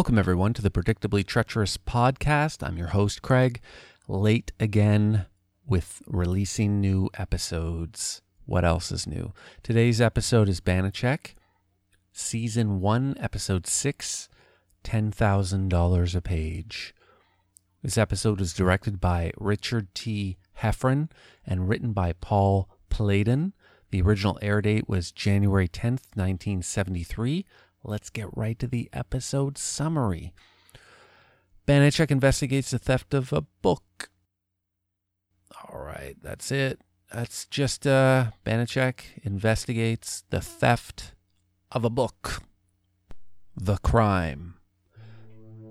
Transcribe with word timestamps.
Welcome, 0.00 0.18
everyone, 0.18 0.54
to 0.54 0.62
the 0.62 0.70
Predictably 0.70 1.26
Treacherous 1.26 1.76
podcast. 1.76 2.66
I'm 2.66 2.78
your 2.78 2.86
host, 2.86 3.20
Craig, 3.20 3.60
late 4.08 4.50
again 4.58 5.26
with 5.66 6.00
releasing 6.06 6.80
new 6.80 7.10
episodes. 7.18 8.22
What 8.46 8.64
else 8.64 8.90
is 8.90 9.06
new? 9.06 9.34
Today's 9.62 10.00
episode 10.00 10.48
is 10.48 10.62
Banacek, 10.62 11.34
Season 12.14 12.80
1, 12.80 13.16
Episode 13.20 13.66
6, 13.66 14.30
$10,000 14.84 16.14
a 16.14 16.20
page. 16.22 16.94
This 17.82 17.98
episode 17.98 18.40
is 18.40 18.54
directed 18.54 19.02
by 19.02 19.32
Richard 19.36 19.94
T. 19.94 20.38
Heffron 20.62 21.10
and 21.46 21.68
written 21.68 21.92
by 21.92 22.14
Paul 22.14 22.70
Playdon. 22.88 23.52
The 23.90 24.00
original 24.00 24.38
air 24.40 24.62
date 24.62 24.88
was 24.88 25.12
January 25.12 25.68
10th, 25.68 26.08
1973. 26.14 27.44
Let's 27.82 28.10
get 28.10 28.36
right 28.36 28.58
to 28.58 28.66
the 28.66 28.88
episode 28.92 29.56
summary. 29.56 30.32
Banacek 31.66 32.10
investigates 32.10 32.70
the 32.70 32.78
theft 32.78 33.14
of 33.14 33.32
a 33.32 33.42
book. 33.62 34.10
All 35.64 35.80
right, 35.80 36.16
that's 36.22 36.50
it. 36.50 36.80
That's 37.12 37.46
just 37.46 37.86
uh 37.86 38.32
Banacek 38.44 39.00
investigates 39.22 40.24
the 40.30 40.40
theft 40.40 41.14
of 41.72 41.84
a 41.84 41.90
book. 41.90 42.42
The 43.56 43.78
crime. 43.78 44.54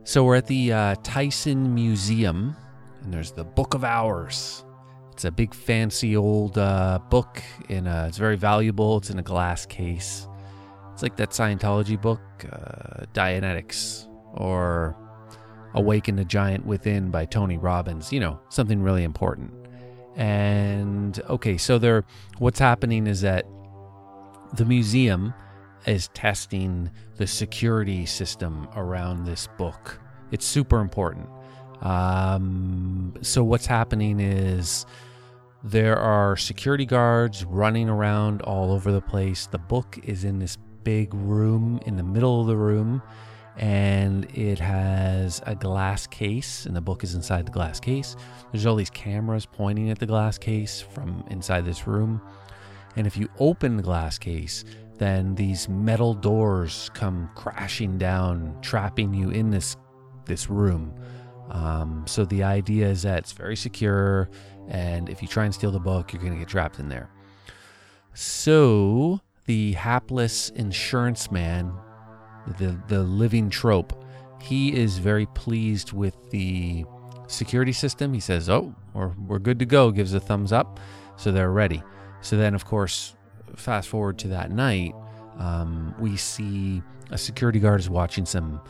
So 0.04 0.24
we're 0.24 0.38
at 0.38 0.48
the 0.48 0.74
uh, 0.74 0.96
Tyson 1.04 1.76
Museum, 1.76 2.56
and 3.04 3.14
there's 3.14 3.32
the 3.32 3.44
Book 3.44 3.76
of 3.76 3.84
Hours. 3.84 4.64
It's 5.12 5.26
a 5.26 5.32
big, 5.32 5.54
fancy 5.54 6.16
old 6.18 6.58
uh, 6.58 7.00
book. 7.10 7.44
In 7.68 7.86
a, 7.86 8.08
it's 8.08 8.18
very 8.18 8.38
valuable. 8.38 8.98
It's 8.98 9.12
in 9.12 9.20
a 9.20 9.22
glass 9.22 9.68
case. 9.68 10.28
It's 11.00 11.04
like 11.04 11.16
that 11.16 11.30
Scientology 11.30 12.00
book, 12.02 12.20
uh, 12.52 13.06
Dianetics, 13.14 14.10
or 14.34 14.98
Awaken 15.74 16.18
the 16.18 16.26
Giant 16.26 16.66
Within 16.66 17.10
by 17.10 17.24
Tony 17.24 17.58
Robbins. 17.58 18.12
You 18.12 18.20
know, 18.20 18.38
something 18.50 18.84
really 18.84 19.06
important. 19.06 19.54
And 20.18 21.18
okay, 21.30 21.56
so 21.56 21.78
there, 21.78 22.04
what's 22.40 22.60
happening 22.60 23.08
is 23.08 23.22
that 23.22 23.46
the 24.56 24.66
museum 24.66 25.34
is 25.86 26.10
testing 26.10 26.92
the 27.16 27.28
security 27.28 28.06
system 28.06 28.68
around 28.76 29.24
this 29.24 29.48
book. 29.58 30.02
It's 30.32 30.46
super 30.46 30.82
important. 30.82 31.30
Um, 31.80 33.14
so 33.22 33.42
what's 33.46 33.68
happening 33.68 34.20
is 34.20 34.86
there 35.64 35.96
are 35.96 36.36
security 36.36 36.86
guards 36.86 37.46
running 37.46 37.88
around 37.88 38.42
all 38.42 38.74
over 38.74 38.92
the 38.92 39.00
place. 39.00 39.46
The 39.48 39.60
book 39.60 39.98
is 40.04 40.26
in 40.26 40.40
this 40.40 40.58
big 40.90 41.14
room 41.14 41.80
in 41.86 41.96
the 41.96 42.04
middle 42.04 42.42
of 42.42 42.48
the 42.48 42.56
room, 42.56 43.00
and 43.58 44.26
it 44.36 44.58
has 44.58 45.40
a 45.46 45.54
glass 45.54 46.08
case, 46.08 46.66
and 46.66 46.76
the 46.76 46.82
book 46.82 47.04
is 47.04 47.14
inside 47.14 47.46
the 47.46 47.52
glass 47.52 47.80
case. 47.80 48.16
There's 48.52 48.66
all 48.66 48.76
these 48.76 48.90
cameras 48.90 49.46
pointing 49.46 49.92
at 49.92 50.00
the 50.00 50.08
glass 50.08 50.40
case 50.40 50.82
from 50.82 51.24
inside 51.30 51.64
this 51.64 51.86
room. 51.86 52.20
And 52.96 53.06
if 53.06 53.16
you 53.18 53.30
open 53.38 53.78
the 53.78 53.84
glass 53.84 54.18
case, 54.18 54.66
then 54.98 55.36
these 55.36 55.70
metal 55.70 56.16
doors 56.16 56.90
come 56.96 57.30
crashing 57.36 58.00
down, 58.00 58.58
trapping 58.62 59.14
you 59.14 59.30
in 59.30 59.52
this 59.52 59.78
this 60.26 60.50
room. 60.50 60.92
Um, 61.52 62.04
so 62.08 62.26
the 62.26 62.42
idea 62.42 62.88
is 62.88 63.04
that 63.04 63.20
it's 63.20 63.34
very 63.34 63.56
secure, 63.56 64.28
and 64.68 65.08
if 65.08 65.22
you 65.22 65.28
try 65.28 65.46
and 65.46 65.54
steal 65.54 65.72
the 65.72 65.80
book, 65.80 66.14
you're 66.14 66.22
going 66.22 66.34
to 66.34 66.40
get 66.40 66.48
trapped 66.48 66.80
in 66.80 66.90
there. 66.90 67.10
So 68.16 69.22
the 69.50 69.72
hapless 69.72 70.50
insurance 70.52 71.32
man, 71.32 71.74
the 72.60 72.80
the 72.88 73.02
living 73.02 73.50
trope, 73.50 74.06
he 74.40 74.72
is 74.72 75.00
very 75.00 75.26
pleased 75.26 75.92
with 75.92 76.14
the 76.30 76.86
security 77.26 77.74
system. 77.74 78.14
He 78.14 78.20
says, 78.20 78.48
"Oh, 78.48 78.76
we're 78.94 79.12
we're 79.26 79.40
good 79.40 79.58
to 79.58 79.66
go." 79.66 79.90
Gives 79.90 80.14
a 80.14 80.20
thumbs 80.20 80.52
up, 80.52 80.80
so 81.18 81.32
they're 81.32 81.52
ready. 81.52 81.82
So 82.22 82.38
then, 82.38 82.54
of 82.54 82.66
course, 82.66 83.16
fast 83.56 83.90
forward 83.90 84.20
to 84.20 84.28
that 84.28 84.52
night, 84.52 84.94
um, 85.40 85.96
we 85.98 86.16
see 86.16 86.84
a 87.10 87.18
security 87.18 87.60
guard 87.60 87.80
is 87.80 87.90
watching 87.90 88.28
some 88.28 88.62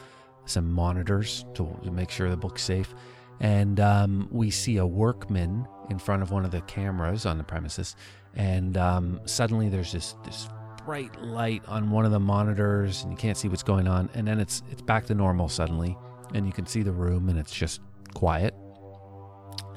some 0.46 0.72
monitors 0.72 1.44
to, 1.56 1.78
to 1.84 1.92
make 1.92 2.10
sure 2.10 2.30
the 2.30 2.38
book's 2.38 2.64
safe, 2.64 2.96
and 3.42 3.82
um, 3.82 4.30
we 4.32 4.50
see 4.50 4.78
a 4.78 4.88
workman 4.88 5.68
in 5.90 6.00
front 6.00 6.24
of 6.24 6.32
one 6.32 6.46
of 6.46 6.52
the 6.52 6.62
cameras 6.62 7.26
on 7.26 7.38
the 7.38 7.44
premises, 7.44 7.98
and 8.34 8.78
um, 8.78 9.20
suddenly 9.26 9.68
there's 9.68 9.92
this 9.92 10.16
this 10.24 10.48
bright 10.90 11.22
light 11.22 11.62
on 11.68 11.92
one 11.92 12.04
of 12.04 12.10
the 12.10 12.20
monitors, 12.20 13.04
and 13.04 13.12
you 13.12 13.18
can't 13.18 13.38
see 13.38 13.48
what's 13.48 13.62
going 13.62 13.88
on, 13.88 14.10
and 14.16 14.28
then 14.28 14.40
it's 14.40 14.64
it's 14.72 14.82
back 14.82 15.06
to 15.06 15.14
normal 15.14 15.48
suddenly, 15.48 15.96
and 16.34 16.48
you 16.48 16.52
can 16.52 16.66
see 16.66 16.82
the 16.82 16.92
room, 16.92 17.30
and 17.30 17.38
it's 17.38 17.54
just 17.54 17.80
quiet, 18.16 18.56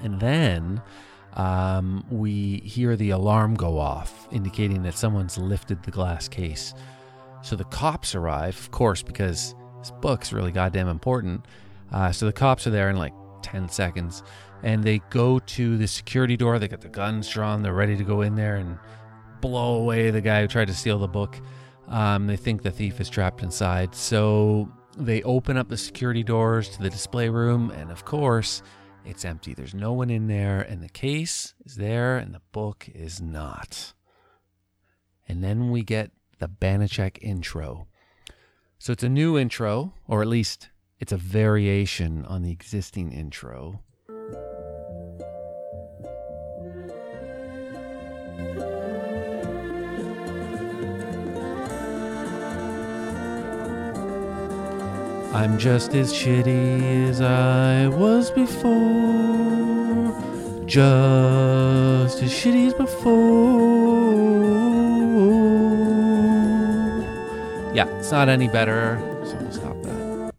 and 0.02 0.18
then 0.18 0.80
um, 1.34 2.02
we 2.10 2.62
hear 2.64 2.96
the 2.96 3.10
alarm 3.10 3.56
go 3.56 3.78
off, 3.78 4.26
indicating 4.32 4.84
that 4.84 4.94
someone's 4.94 5.36
lifted 5.36 5.82
the 5.82 5.90
glass 5.90 6.28
case. 6.28 6.72
So 7.42 7.56
the 7.56 7.64
cops 7.64 8.14
arrive, 8.14 8.58
of 8.58 8.70
course, 8.70 9.02
because 9.02 9.54
this 9.80 9.90
book's 9.90 10.32
really 10.32 10.50
goddamn 10.50 10.88
important. 10.88 11.44
Uh, 11.92 12.10
so 12.10 12.24
the 12.24 12.32
cops 12.32 12.66
are 12.66 12.70
there 12.70 12.88
in 12.88 12.96
like 12.96 13.12
10 13.42 13.68
seconds, 13.68 14.22
and 14.62 14.82
they 14.82 15.00
go 15.10 15.40
to 15.40 15.76
the 15.76 15.88
security 15.88 16.38
door. 16.38 16.58
They 16.58 16.68
got 16.68 16.80
the 16.80 16.88
guns 16.88 17.28
drawn, 17.28 17.60
they're 17.60 17.74
ready 17.74 17.98
to 17.98 18.04
go 18.04 18.22
in 18.22 18.34
there 18.34 18.56
and 18.56 18.78
blow 19.42 19.74
away 19.74 20.10
the 20.10 20.22
guy 20.22 20.40
who 20.40 20.48
tried 20.48 20.68
to 20.68 20.74
steal 20.74 20.98
the 20.98 21.08
book. 21.08 21.38
Um, 21.88 22.26
they 22.26 22.36
think 22.36 22.62
the 22.62 22.70
thief 22.70 22.98
is 23.00 23.10
trapped 23.10 23.42
inside. 23.42 23.94
So 23.94 24.72
they 24.96 25.22
open 25.24 25.58
up 25.58 25.68
the 25.68 25.76
security 25.76 26.22
doors 26.22 26.70
to 26.70 26.82
the 26.82 26.88
display 26.88 27.28
room, 27.28 27.70
and 27.70 27.90
of 27.90 28.06
course, 28.06 28.62
it's 29.04 29.24
empty. 29.26 29.52
There's 29.52 29.74
no 29.74 29.92
one 29.92 30.08
in 30.08 30.28
there, 30.28 30.62
and 30.62 30.82
the 30.82 30.88
case 30.88 31.52
is 31.66 31.76
there, 31.76 32.16
and 32.16 32.32
the 32.32 32.40
book 32.52 32.88
is 32.94 33.20
not. 33.20 33.92
And 35.28 35.42
then 35.42 35.70
we 35.70 35.82
get 35.82 36.12
the 36.38 36.48
Banacek 36.48 37.18
intro. 37.20 37.88
So 38.78 38.92
it's 38.92 39.02
a 39.02 39.08
new 39.08 39.36
intro, 39.36 39.92
or 40.06 40.22
at 40.22 40.28
least 40.28 40.70
it's 41.00 41.12
a 41.12 41.16
variation 41.16 42.24
on 42.26 42.42
the 42.42 42.52
existing 42.52 43.12
intro. 43.12 43.82
I'm 55.34 55.58
just 55.58 55.94
as 55.94 56.12
shitty 56.12 57.08
as 57.08 57.22
I 57.22 57.88
was 57.88 58.30
before. 58.30 58.72
Just 60.66 62.22
as 62.22 62.30
shitty 62.30 62.66
as 62.66 62.74
before. 62.74 64.12
Yeah, 67.74 67.88
it's 67.98 68.12
not 68.12 68.28
any 68.28 68.46
better, 68.48 68.98
so 69.24 69.36
we'll 69.36 69.52
stop 69.52 69.82
that. 69.84 70.32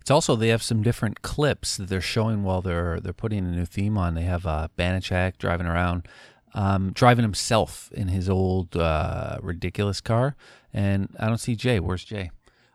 It's 0.00 0.12
also 0.12 0.36
they 0.36 0.48
have 0.48 0.62
some 0.62 0.82
different 0.82 1.22
clips 1.22 1.76
that 1.76 1.88
they're 1.88 2.00
showing 2.00 2.44
while 2.44 2.62
they're 2.62 3.00
they're 3.00 3.12
putting 3.12 3.40
a 3.40 3.50
new 3.50 3.66
theme 3.66 3.98
on. 3.98 4.14
They 4.14 4.22
have 4.22 4.46
uh, 4.46 4.68
Banacek 4.78 5.38
driving 5.38 5.66
around, 5.66 6.06
um, 6.54 6.92
driving 6.92 7.24
himself 7.24 7.90
in 7.92 8.06
his 8.06 8.30
old 8.30 8.76
uh, 8.76 9.38
ridiculous 9.42 10.00
car, 10.00 10.36
and 10.72 11.08
I 11.18 11.26
don't 11.26 11.38
see 11.38 11.56
Jay. 11.56 11.80
Where's 11.80 12.04
Jay? 12.04 12.30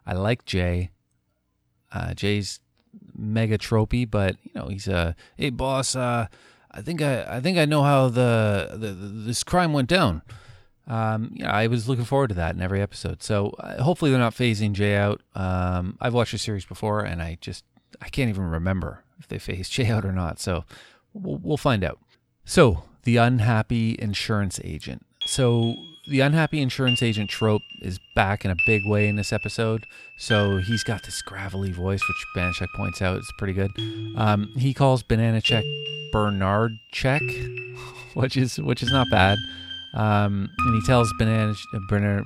I 0.05 0.13
like 0.13 0.43
Jay. 0.43 0.89
Uh, 1.91 2.13
Jay's 2.13 2.59
mega 3.15 3.57
tropey, 3.57 4.09
but 4.09 4.37
you 4.43 4.51
know 4.55 4.67
he's 4.67 4.87
a 4.87 5.15
hey 5.37 5.49
boss. 5.49 5.95
Uh, 5.95 6.27
I 6.71 6.81
think 6.81 7.01
I 7.01 7.37
I 7.37 7.39
think 7.39 7.57
I 7.57 7.65
know 7.65 7.83
how 7.83 8.09
the, 8.09 8.71
the, 8.73 8.91
this 8.91 9.43
crime 9.43 9.73
went 9.73 9.89
down. 9.89 10.21
Um, 10.87 11.31
yeah, 11.35 11.51
I 11.51 11.67
was 11.67 11.87
looking 11.87 12.05
forward 12.05 12.29
to 12.29 12.35
that 12.35 12.55
in 12.55 12.61
every 12.61 12.81
episode. 12.81 13.21
So 13.21 13.49
uh, 13.59 13.83
hopefully 13.83 14.09
they're 14.09 14.19
not 14.19 14.33
phasing 14.33 14.71
Jay 14.71 14.95
out. 14.95 15.21
Um, 15.35 15.97
I've 16.01 16.15
watched 16.15 16.31
the 16.31 16.39
series 16.39 16.65
before, 16.65 17.01
and 17.01 17.21
I 17.21 17.37
just 17.41 17.63
I 18.01 18.09
can't 18.09 18.29
even 18.29 18.43
remember 18.43 19.03
if 19.19 19.27
they 19.27 19.39
phased 19.39 19.71
Jay 19.73 19.87
out 19.87 20.05
or 20.05 20.11
not. 20.11 20.39
So 20.39 20.65
we'll, 21.13 21.37
we'll 21.37 21.57
find 21.57 21.83
out. 21.83 21.99
So 22.45 22.83
the 23.03 23.17
unhappy 23.17 23.95
insurance 23.99 24.59
agent. 24.63 25.05
So 25.25 25.75
the 26.07 26.21
unhappy 26.21 26.61
insurance 26.61 27.03
agent 27.03 27.29
trope 27.29 27.61
is 27.81 27.99
back 28.15 28.45
in 28.45 28.51
a 28.51 28.55
big 28.65 28.85
way 28.85 29.07
in 29.07 29.15
this 29.15 29.31
episode. 29.31 29.85
So 30.17 30.57
he's 30.57 30.83
got 30.83 31.03
this 31.03 31.21
gravelly 31.21 31.71
voice, 31.71 32.01
which 32.07 32.25
Banacek 32.35 32.67
points 32.75 33.01
out 33.01 33.17
is 33.17 33.31
pretty 33.37 33.53
good. 33.53 33.71
Um, 34.15 34.51
he 34.57 34.73
calls 34.73 35.03
Banana 35.03 35.41
Check 35.41 35.63
Bernard 36.11 36.71
Check, 36.91 37.21
which 38.13 38.37
is 38.37 38.59
which 38.59 38.81
is 38.83 38.91
not 38.91 39.07
bad. 39.11 39.37
Um, 39.93 40.49
and 40.59 40.75
he 40.75 40.85
tells 40.85 41.11
Banana 41.17 41.53
Bernard 41.87 42.23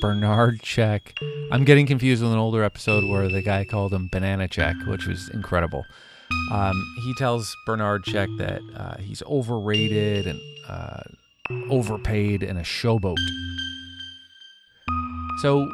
Bernard 0.00 0.60
Check. 0.62 1.14
I'm 1.50 1.64
getting 1.64 1.86
confused 1.86 2.22
with 2.22 2.32
an 2.32 2.38
older 2.38 2.62
episode 2.62 3.04
where 3.08 3.28
the 3.28 3.42
guy 3.42 3.64
called 3.64 3.92
him 3.92 4.08
Banana 4.10 4.48
Check, 4.48 4.76
which 4.86 5.06
was 5.06 5.28
incredible. 5.30 5.84
Um, 6.50 6.74
he 7.04 7.14
tells 7.14 7.54
Bernard 7.66 8.04
Check 8.04 8.28
that 8.38 8.60
uh, 8.76 8.96
he's 8.98 9.22
overrated 9.22 10.26
and 10.26 10.40
uh, 10.68 11.02
overpaid 11.70 12.42
and 12.42 12.58
a 12.58 12.62
showboat. 12.62 13.18
So 15.40 15.68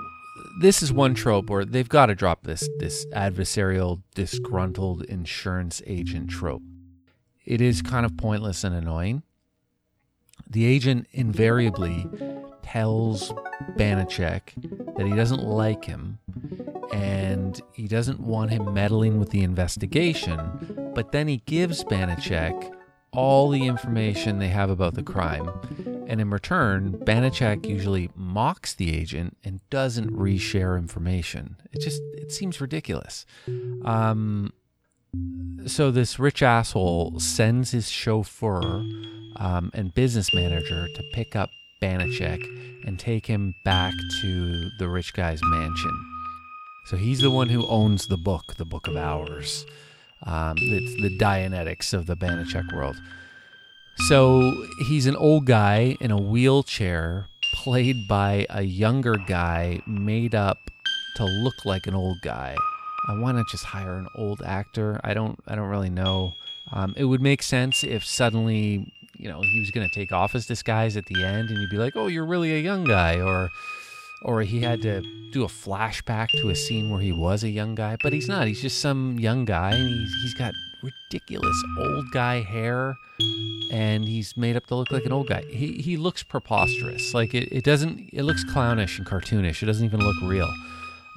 this 0.61 0.83
is 0.83 0.93
one 0.93 1.15
trope 1.15 1.49
where 1.49 1.65
they've 1.65 1.89
got 1.89 2.07
to 2.07 2.15
drop 2.15 2.43
this 2.43 2.69
this 2.79 3.07
adversarial, 3.15 4.03
disgruntled 4.15 5.05
insurance 5.05 5.81
agent 5.87 6.31
trope. 6.31 6.63
It 7.45 7.61
is 7.61 7.83
kind 7.83 8.05
of 8.05 8.17
pointless 8.17 8.65
and 8.65 8.75
annoying. 8.75 9.23
The 10.49 10.65
agent 10.65 11.07
invariably 11.13 12.07
tells 12.63 13.33
Banacek 13.77 14.97
that 14.97 15.07
he 15.07 15.15
doesn't 15.15 15.43
like 15.43 15.85
him 15.85 16.19
and 16.93 17.61
he 17.73 17.87
doesn't 17.87 18.21
want 18.21 18.51
him 18.51 18.75
meddling 18.75 19.19
with 19.19 19.31
the 19.31 19.43
investigation, 19.43 20.93
but 20.95 21.13
then 21.13 21.29
he 21.29 21.39
gives 21.47 21.85
Banacek 21.85 22.80
all 23.13 23.51
the 23.51 23.67
information 23.67 24.39
they 24.39 24.49
have 24.49 24.71
about 24.71 24.95
the 24.95 25.03
crime. 25.03 25.51
And 26.07 26.21
in 26.21 26.31
return, 26.31 26.93
Banacek 27.05 27.67
usually 27.67 28.11
mocks 28.15 28.75
the 28.75 28.97
agent 28.97 29.37
and 29.45 29.61
doesn't 29.71 30.11
reshare 30.11 30.77
information. 30.79 31.57
It 31.73 31.81
just 31.81 32.01
it 32.15 32.33
seems 32.33 32.61
ridiculous. 32.61 33.27
Um, 33.85 34.53
so 35.67 35.91
this 35.91 36.19
rich 36.19 36.43
asshole 36.43 37.19
sends 37.21 37.73
his 37.73 37.91
chauffeur 37.91 38.63
um, 39.37 39.71
and 39.75 39.95
business 39.95 40.33
manager 40.33 40.87
to 40.87 41.03
pick 41.13 41.35
up 41.35 41.51
Banacek 41.83 42.43
and 42.87 42.99
take 42.99 43.27
him 43.27 43.55
back 43.65 43.95
to 44.23 44.71
the 44.79 44.89
rich 44.89 45.13
guy's 45.15 45.41
mansion. 45.43 46.07
So 46.87 46.97
he's 46.97 47.21
the 47.21 47.31
one 47.31 47.49
who 47.49 47.67
owns 47.67 48.07
the 48.07 48.17
book, 48.17 48.55
the 48.57 48.65
Book 48.65 48.89
of 48.89 48.97
Hours. 48.97 49.67
Um, 50.25 50.57
it's 50.59 50.95
the 51.01 51.17
Dianetics 51.19 51.95
of 51.95 52.07
the 52.07 52.17
Banacek 52.17 52.73
world. 52.75 52.97
So 54.09 54.67
he's 54.87 55.07
an 55.07 55.17
old 55.17 55.47
guy 55.47 55.97
in 56.01 56.11
a 56.11 56.19
wheelchair, 56.19 57.29
played 57.55 58.09
by 58.09 58.47
a 58.49 58.63
younger 58.63 59.17
guy 59.27 59.81
made 59.87 60.35
up 60.35 60.59
to 61.17 61.25
look 61.25 61.65
like 61.65 61.87
an 61.87 61.95
old 61.95 62.19
guy. 62.23 62.57
I 63.09 63.19
want 63.19 63.39
to 63.39 63.45
just 63.51 63.65
hire 63.65 63.95
an 63.95 64.07
old 64.15 64.43
actor. 64.43 65.01
I 65.05 65.15
don't. 65.15 65.39
I 65.47 65.55
don't 65.55 65.69
really 65.69 65.91
know. 65.91 66.33
Um, 66.73 66.95
it 66.97 67.05
would 67.05 67.21
make 67.21 67.43
sense 67.43 67.83
if 67.83 68.05
suddenly, 68.05 68.93
you 69.17 69.29
know, 69.29 69.41
he 69.41 69.59
was 69.59 69.71
going 69.71 69.89
to 69.89 69.95
take 69.95 70.13
off 70.13 70.33
his 70.33 70.47
disguise 70.47 70.97
at 70.97 71.07
the 71.07 71.25
end, 71.25 71.51
and 71.51 71.59
you'd 71.59 71.71
be 71.71 71.79
like, 71.79 71.95
"Oh, 71.97 72.07
you're 72.07 72.27
really 72.27 72.55
a 72.55 72.61
young 72.61 72.85
guy," 72.85 73.21
or, 73.21 73.49
or 74.23 74.43
he 74.43 74.61
had 74.61 74.83
to 74.83 75.03
do 75.33 75.45
a 75.45 75.49
flashback 75.49 76.29
to 76.41 76.51
a 76.51 76.55
scene 76.55 76.91
where 76.91 77.01
he 77.01 77.13
was 77.13 77.45
a 77.45 77.49
young 77.49 77.75
guy, 77.75 77.97
but 78.03 78.13
he's 78.13 78.29
not. 78.29 78.47
He's 78.47 78.61
just 78.61 78.81
some 78.81 79.19
young 79.19 79.45
guy, 79.45 79.71
and 79.71 79.89
he's, 79.89 80.15
he's 80.23 80.35
got 80.35 80.53
ridiculous 80.83 81.57
old 81.79 82.11
guy 82.13 82.41
hair, 82.41 82.97
and 83.73 84.05
he's 84.05 84.37
made 84.37 84.57
up 84.57 84.67
to 84.67 84.75
look 84.75 84.91
like 84.91 85.05
an 85.05 85.13
old 85.13 85.29
guy. 85.29 85.43
He 85.43 85.75
he 85.75 85.97
looks 85.97 86.23
preposterous. 86.23 87.15
Like 87.15 87.35
it, 87.35 87.53
it 87.53 87.65
doesn't. 87.65 88.11
It 88.13 88.23
looks 88.23 88.45
clownish 88.45 88.99
and 88.99 89.07
cartoonish. 89.07 89.63
It 89.63 89.67
doesn't 89.67 89.85
even 89.85 90.01
look 90.01 90.17
real. 90.23 90.53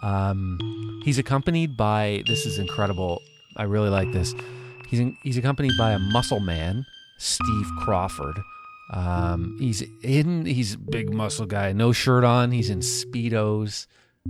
Um, 0.01 1.01
he's 1.03 1.17
accompanied 1.17 1.77
by 1.77 2.23
this 2.27 2.45
is 2.45 2.59
incredible. 2.59 3.21
I 3.57 3.63
really 3.63 3.89
like 3.89 4.11
this. 4.11 4.33
He's 4.89 4.99
in, 4.99 5.17
he's 5.23 5.37
accompanied 5.37 5.73
by 5.77 5.91
a 5.91 5.99
muscle 5.99 6.39
man, 6.39 6.85
Steve 7.17 7.67
Crawford. 7.79 8.39
Um, 8.93 9.57
he's 9.59 9.81
in. 10.03 10.45
He's 10.45 10.75
a 10.75 10.77
big 10.77 11.13
muscle 11.13 11.45
guy, 11.45 11.73
no 11.73 11.91
shirt 11.91 12.23
on. 12.23 12.51
He's 12.51 12.69
in 12.69 12.79
speedos. 12.79 13.87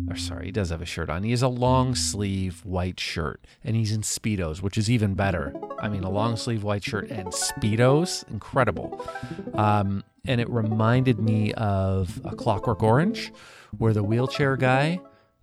Or 0.10 0.15
sorry, 0.15 0.48
he 0.48 0.51
does 0.51 0.69
have 0.71 0.81
a 0.81 0.86
shirt 0.86 1.10
on. 1.10 1.21
He 1.21 1.31
has 1.31 1.44
a 1.44 1.48
long 1.48 1.94
sleeve 1.94 2.65
white 2.65 3.00
shirt, 3.00 3.45
and 3.63 3.75
he's 3.75 3.92
in 3.92 4.01
speedos, 4.01 4.62
which 4.62 4.75
is 4.75 4.89
even 4.89 5.13
better. 5.13 5.54
I 5.80 5.88
mean, 5.88 6.04
a 6.04 6.10
long 6.10 6.36
sleeve 6.36 6.63
white 6.63 6.83
shirt 6.83 7.12
and 7.12 7.27
speedos, 7.27 8.27
incredible. 8.31 9.06
Um, 9.54 10.04
and 10.25 10.42
it 10.42 10.50
reminded 10.50 11.19
me 11.19 11.54
of 11.54 12.19
a 12.25 12.36
Clockwork 12.36 12.81
Orange, 12.81 13.31
where 13.77 13.94
the 13.94 14.01
wheelchair 14.04 14.57
guy 14.57 15.00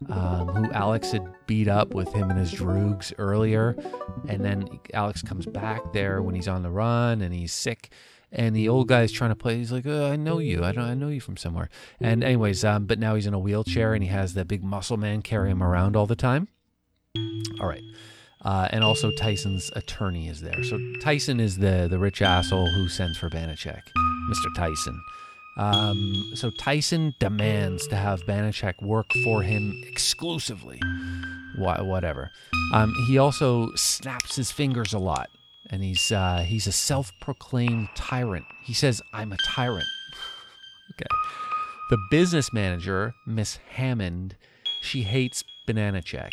um, 0.09 0.49
who 0.49 0.73
Alex 0.73 1.13
had 1.13 1.27
beat 1.47 1.69
up 1.69 1.95
with 1.95 2.13
him 2.13 2.31
and 2.31 2.39
his 2.39 2.53
droogs 2.53 3.13
earlier. 3.19 3.77
And 4.29 4.45
then 4.45 4.67
Alex 4.95 5.23
comes 5.23 5.47
back 5.47 5.93
there 5.93 6.23
when 6.23 6.35
he's 6.35 6.49
on 6.49 6.63
the 6.63 6.71
run 6.71 7.21
and 7.21 7.35
he's 7.35 7.53
sick. 7.53 7.91
And 8.33 8.55
the 8.55 8.69
old 8.69 8.87
guy's 8.87 9.11
trying 9.11 9.31
to 9.31 9.37
play. 9.37 9.57
He's 9.57 9.73
like, 9.73 9.87
oh, 9.87 10.11
"I 10.11 10.15
know 10.15 10.39
you. 10.39 10.63
I 10.63 10.71
don't. 10.71 10.85
I 10.85 10.95
know 10.95 11.09
you 11.09 11.21
from 11.21 11.37
somewhere." 11.37 11.69
And 12.01 12.23
anyways, 12.23 12.65
um, 12.65 12.87
but 12.87 12.99
now 12.99 13.17
he's 13.17 13.27
in 13.27 13.35
a 13.35 13.39
wheelchair 13.41 13.93
and 13.93 14.05
he 14.05 14.09
has 14.11 14.35
that 14.35 14.47
big 14.47 14.63
muscle 14.63 14.97
man 14.97 15.21
carry 15.21 15.51
him 15.51 15.63
around 15.63 15.97
all 15.97 16.07
the 16.07 16.15
time. 16.15 16.47
All 17.61 17.67
right, 17.67 17.83
uh, 18.45 18.69
and 18.71 18.85
also 18.85 19.11
Tyson's 19.11 19.73
attorney 19.75 20.29
is 20.29 20.43
there. 20.43 20.63
So 20.63 20.79
Tyson 21.03 21.41
is 21.41 21.59
the 21.59 21.89
the 21.91 21.99
rich 21.99 22.23
asshole 22.23 22.71
who 22.71 22.89
sends 22.89 23.19
for 23.19 23.29
Banacek, 23.29 23.83
Mister 24.29 24.49
Tyson. 24.55 25.03
Um, 25.59 26.31
so 26.37 26.51
Tyson 26.51 27.13
demands 27.19 27.89
to 27.89 27.97
have 27.97 28.23
Banacek 28.23 28.81
work 28.81 29.11
for 29.25 29.43
him 29.43 29.75
exclusively. 29.89 30.81
Wh- 31.57 31.85
whatever. 31.85 32.31
Um, 32.73 32.95
he 33.09 33.19
also 33.19 33.75
snaps 33.75 34.37
his 34.37 34.53
fingers 34.53 34.93
a 34.93 35.01
lot, 35.01 35.29
and 35.71 35.83
he's 35.83 36.13
uh, 36.13 36.45
he's 36.47 36.67
a 36.67 36.73
self-proclaimed 36.73 37.89
tyrant. 37.95 38.45
He 38.63 38.75
says, 38.75 39.01
"I'm 39.13 39.33
a 39.33 39.37
tyrant." 39.47 39.87
okay. 40.93 41.07
The 41.91 41.99
business 42.11 42.53
manager, 42.53 43.15
Miss 43.27 43.59
Hammond, 43.75 44.37
she 44.83 45.03
hates 45.03 45.43
Banacek, 45.69 46.31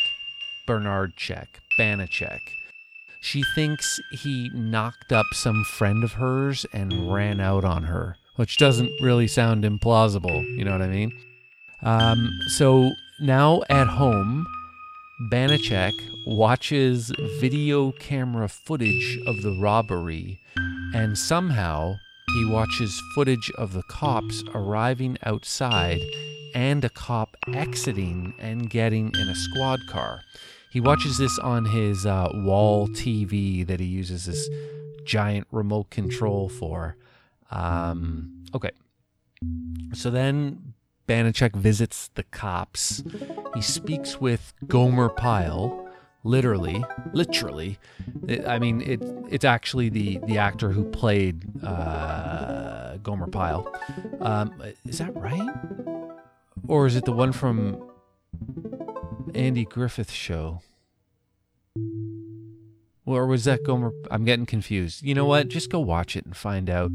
Bernard 0.66 1.16
Check, 1.16 1.60
Banacek. 1.78 2.40
She 3.20 3.42
thinks 3.54 4.00
he 4.12 4.50
knocked 4.54 5.12
up 5.12 5.26
some 5.32 5.64
friend 5.64 6.04
of 6.04 6.12
hers 6.12 6.64
and 6.72 7.12
ran 7.12 7.40
out 7.40 7.64
on 7.64 7.84
her 7.84 8.16
which 8.38 8.56
doesn't 8.56 8.90
really 9.00 9.26
sound 9.26 9.64
implausible. 9.64 10.44
You 10.56 10.64
know 10.64 10.70
what 10.70 10.80
I 10.80 10.86
mean? 10.86 11.10
Um, 11.82 12.30
so 12.46 12.92
now 13.20 13.62
at 13.68 13.88
home, 13.88 14.46
Banacek 15.20 15.94
watches 16.26 17.10
video 17.40 17.90
camera 17.90 18.48
footage 18.48 19.18
of 19.26 19.42
the 19.42 19.50
robbery, 19.60 20.38
and 20.94 21.18
somehow 21.18 21.96
he 22.34 22.44
watches 22.44 23.02
footage 23.16 23.50
of 23.58 23.72
the 23.72 23.82
cops 23.90 24.44
arriving 24.54 25.18
outside 25.24 26.00
and 26.54 26.84
a 26.84 26.88
cop 26.88 27.36
exiting 27.52 28.32
and 28.38 28.70
getting 28.70 29.12
in 29.12 29.28
a 29.28 29.34
squad 29.34 29.80
car. 29.88 30.20
He 30.70 30.78
watches 30.78 31.18
this 31.18 31.36
on 31.40 31.64
his 31.64 32.06
uh, 32.06 32.28
wall 32.32 32.86
TV 32.86 33.66
that 33.66 33.80
he 33.80 33.86
uses 33.86 34.26
this 34.26 34.48
giant 35.04 35.48
remote 35.50 35.90
control 35.90 36.48
for. 36.48 36.96
Um, 37.50 38.44
okay. 38.54 38.70
So 39.94 40.10
then 40.10 40.74
Banacek 41.08 41.56
visits 41.56 42.10
the 42.14 42.22
cops. 42.24 43.02
He 43.54 43.62
speaks 43.62 44.20
with 44.20 44.52
Gomer 44.66 45.08
Pyle, 45.08 45.88
literally, 46.22 46.84
literally. 47.12 47.78
I 48.46 48.58
mean, 48.58 48.82
it, 48.82 49.00
it's 49.30 49.44
actually 49.44 49.88
the, 49.88 50.20
the 50.26 50.36
actor 50.36 50.70
who 50.70 50.84
played 50.84 51.64
uh, 51.64 52.98
Gomer 52.98 53.26
Pyle. 53.26 53.72
Um, 54.20 54.62
is 54.84 54.98
that 54.98 55.16
right? 55.16 55.50
Or 56.66 56.86
is 56.86 56.94
it 56.94 57.06
the 57.06 57.12
one 57.12 57.32
from 57.32 57.82
Andy 59.34 59.64
Griffith's 59.64 60.12
show? 60.12 60.60
Or 63.08 63.26
was 63.26 63.44
that 63.44 63.64
Gomer? 63.64 63.90
I'm 64.10 64.26
getting 64.26 64.44
confused. 64.44 65.02
You 65.02 65.14
know 65.14 65.24
what? 65.24 65.48
Just 65.48 65.70
go 65.70 65.80
watch 65.80 66.14
it 66.14 66.26
and 66.26 66.36
find 66.36 66.68
out. 66.68 66.90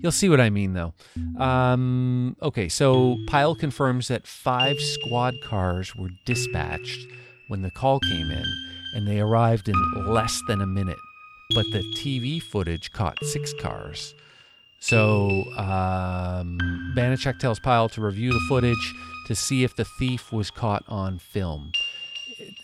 You'll 0.00 0.12
see 0.12 0.30
what 0.30 0.40
I 0.40 0.48
mean, 0.48 0.72
though. 0.72 0.94
Um, 1.38 2.36
okay, 2.40 2.70
so 2.70 3.18
Pyle 3.26 3.54
confirms 3.54 4.08
that 4.08 4.26
five 4.26 4.80
squad 4.80 5.34
cars 5.44 5.94
were 5.94 6.08
dispatched 6.24 7.06
when 7.48 7.60
the 7.60 7.70
call 7.70 8.00
came 8.00 8.30
in, 8.30 8.44
and 8.94 9.06
they 9.06 9.20
arrived 9.20 9.68
in 9.68 9.74
less 10.06 10.40
than 10.48 10.62
a 10.62 10.66
minute. 10.66 10.96
But 11.54 11.66
the 11.72 11.82
TV 11.98 12.42
footage 12.42 12.90
caught 12.92 13.22
six 13.22 13.52
cars. 13.60 14.14
So 14.80 15.44
um, 15.58 16.58
Banacek 16.96 17.40
tells 17.40 17.60
Pyle 17.60 17.90
to 17.90 18.00
review 18.00 18.32
the 18.32 18.40
footage 18.48 18.94
to 19.26 19.34
see 19.34 19.64
if 19.64 19.76
the 19.76 19.84
thief 19.84 20.32
was 20.32 20.50
caught 20.50 20.84
on 20.88 21.18
film 21.18 21.72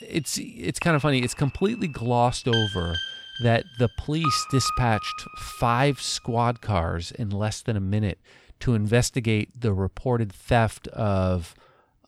it's 0.09 0.39
it's 0.39 0.79
kind 0.79 0.97
of 0.97 1.03
funny. 1.03 1.21
It's 1.21 1.35
completely 1.35 1.89
glossed 1.89 2.49
over 2.49 2.97
that 3.43 3.65
the 3.79 3.89
police 3.99 4.47
dispatched 4.51 5.25
five 5.39 6.01
squad 6.01 6.61
cars 6.61 7.11
in 7.13 7.31
less 7.31 7.63
than 7.63 7.77
a 7.77 7.81
minute 7.81 8.21
to 8.61 8.75
investigate 8.75 9.61
the 9.61 9.73
reported 9.73 10.33
theft 10.33 10.87
of 10.89 11.55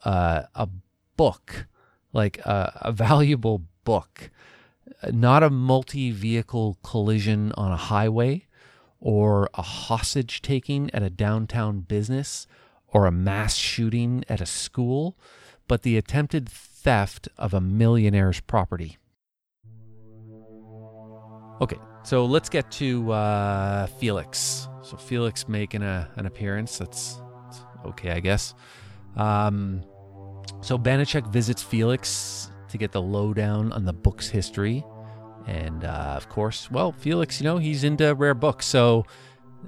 uh, 0.04 0.42
a 0.54 0.68
book, 1.16 1.66
like 2.12 2.38
a, 2.38 2.78
a 2.82 2.92
valuable 2.92 3.62
book, 3.84 4.30
not 5.10 5.42
a 5.42 5.50
multi 5.50 6.10
vehicle 6.10 6.78
collision 6.82 7.52
on 7.52 7.72
a 7.72 7.76
highway 7.76 8.46
or 9.00 9.50
a 9.54 9.62
hostage 9.62 10.42
taking 10.42 10.90
at 10.94 11.02
a 11.02 11.10
downtown 11.10 11.80
business 11.80 12.46
or 12.88 13.06
a 13.06 13.12
mass 13.12 13.56
shooting 13.56 14.24
at 14.28 14.40
a 14.40 14.46
school, 14.46 15.18
but 15.68 15.82
the 15.82 15.98
attempted 15.98 16.48
theft 16.86 17.28
of 17.36 17.52
a 17.52 17.60
millionaire's 17.60 18.40
property. 18.40 18.96
Okay, 21.60 21.78
so 22.04 22.24
let's 22.24 22.48
get 22.48 22.70
to 22.70 23.10
uh, 23.10 23.86
Felix. 23.98 24.68
So 24.82 24.96
Felix 24.96 25.48
making 25.48 25.82
a, 25.82 26.08
an 26.16 26.26
appearance. 26.26 26.78
That's, 26.78 27.20
that's 27.44 27.60
okay, 27.86 28.12
I 28.12 28.20
guess. 28.20 28.54
Um, 29.16 29.82
So 30.62 30.78
Banacek 30.78 31.26
visits 31.32 31.62
Felix 31.62 32.50
to 32.70 32.78
get 32.78 32.92
the 32.92 33.02
lowdown 33.02 33.72
on 33.72 33.84
the 33.84 33.92
book's 33.92 34.28
history. 34.28 34.84
And 35.46 35.84
uh, 35.84 36.14
of 36.16 36.28
course, 36.28 36.70
well, 36.70 36.92
Felix, 36.92 37.40
you 37.40 37.44
know, 37.44 37.58
he's 37.58 37.84
into 37.84 38.14
rare 38.14 38.34
books. 38.34 38.66
So 38.66 39.04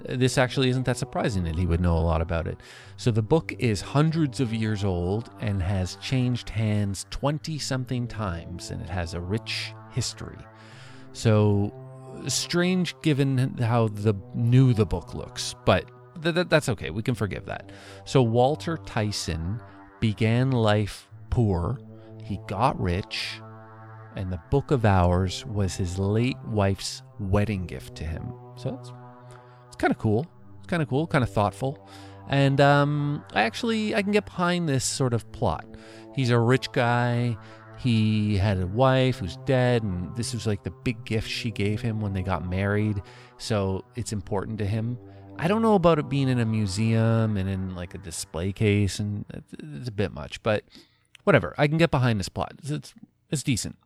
this 0.07 0.37
actually 0.37 0.69
isn't 0.69 0.85
that 0.85 0.97
surprising 0.97 1.43
that 1.43 1.55
he 1.55 1.65
would 1.65 1.81
know 1.81 1.97
a 1.97 1.99
lot 1.99 2.21
about 2.21 2.47
it. 2.47 2.59
So 2.97 3.11
the 3.11 3.21
book 3.21 3.53
is 3.59 3.81
hundreds 3.81 4.39
of 4.39 4.53
years 4.53 4.83
old 4.83 5.29
and 5.39 5.61
has 5.61 5.95
changed 5.97 6.49
hands 6.49 7.05
20 7.09 7.57
something 7.59 8.07
times, 8.07 8.71
and 8.71 8.81
it 8.81 8.89
has 8.89 9.13
a 9.13 9.19
rich 9.19 9.73
history. 9.91 10.37
So 11.13 11.73
strange 12.27 12.95
given 13.01 13.57
how 13.57 13.87
the 13.89 14.15
new 14.33 14.73
the 14.73 14.85
book 14.85 15.13
looks, 15.13 15.55
but 15.65 15.85
th- 16.21 16.35
th- 16.35 16.47
that's 16.49 16.69
okay. 16.69 16.89
We 16.89 17.03
can 17.03 17.15
forgive 17.15 17.45
that. 17.45 17.71
So 18.05 18.21
Walter 18.21 18.77
Tyson 18.77 19.61
began 19.99 20.51
life 20.51 21.09
poor. 21.29 21.79
He 22.23 22.39
got 22.47 22.79
rich, 22.79 23.39
and 24.15 24.31
the 24.31 24.41
Book 24.49 24.71
of 24.71 24.85
Hours 24.85 25.45
was 25.45 25.75
his 25.75 25.97
late 25.97 26.37
wife's 26.45 27.01
wedding 27.19 27.65
gift 27.65 27.95
to 27.95 28.03
him. 28.03 28.33
So 28.55 28.77
it's 28.79 28.91
kind 29.79 29.91
of 29.91 29.97
cool. 29.97 30.27
It's 30.59 30.67
kind 30.67 30.83
of 30.83 30.89
cool, 30.89 31.07
kind 31.07 31.23
of 31.23 31.31
thoughtful. 31.31 31.89
And 32.29 32.61
um, 32.61 33.23
I 33.33 33.41
actually 33.41 33.95
I 33.95 34.03
can 34.03 34.11
get 34.11 34.25
behind 34.25 34.69
this 34.69 34.85
sort 34.85 35.13
of 35.13 35.29
plot. 35.31 35.65
He's 36.15 36.29
a 36.29 36.37
rich 36.37 36.71
guy. 36.71 37.37
He 37.79 38.37
had 38.37 38.59
a 38.59 38.67
wife 38.67 39.19
who's 39.19 39.37
dead, 39.45 39.83
and 39.83 40.15
this 40.15 40.33
was 40.33 40.45
like 40.45 40.63
the 40.63 40.71
big 40.71 41.05
gift 41.05 41.29
she 41.29 41.49
gave 41.49 41.81
him 41.81 42.01
when 42.01 42.13
they 42.13 42.21
got 42.21 42.47
married. 42.47 43.01
So 43.37 43.85
it's 43.95 44.11
important 44.11 44.59
to 44.59 44.65
him. 44.65 44.99
I 45.39 45.47
don't 45.47 45.61
know 45.61 45.75
about 45.75 45.97
it 45.97 46.09
being 46.09 46.27
in 46.27 46.39
a 46.39 46.45
museum 46.45 47.37
and 47.37 47.47
in 47.47 47.73
like 47.75 47.95
a 47.95 47.97
display 47.97 48.51
case, 48.51 48.99
and 48.99 49.23
it's 49.31 49.87
a 49.87 49.91
bit 49.93 50.11
much, 50.11 50.43
but 50.43 50.65
whatever. 51.23 51.55
I 51.57 51.67
can 51.67 51.77
get 51.77 51.89
behind 51.89 52.19
this 52.19 52.27
plot. 52.27 52.53
It's, 52.59 52.69
it's, 52.69 52.93
it's 53.31 53.43
decent. 53.43 53.77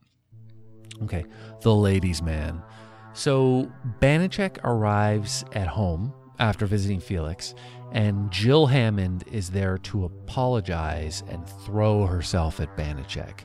Okay, 1.04 1.26
the 1.62 1.76
ladies' 1.76 2.24
man. 2.24 2.64
So 3.14 3.72
Banacek 4.00 4.58
arrives 4.64 5.46
at 5.54 5.68
home 5.68 6.14
after 6.40 6.66
visiting 6.66 7.00
Felix, 7.00 7.54
and 7.92 8.32
Jill 8.32 8.66
Hammond 8.66 9.24
is 9.32 9.52
there 9.52 9.78
to 9.80 10.06
apologize 10.06 11.24
and 11.30 11.48
throw 11.66 12.08
herself 12.08 12.60
at 12.60 12.76
Banacek. 12.76 13.42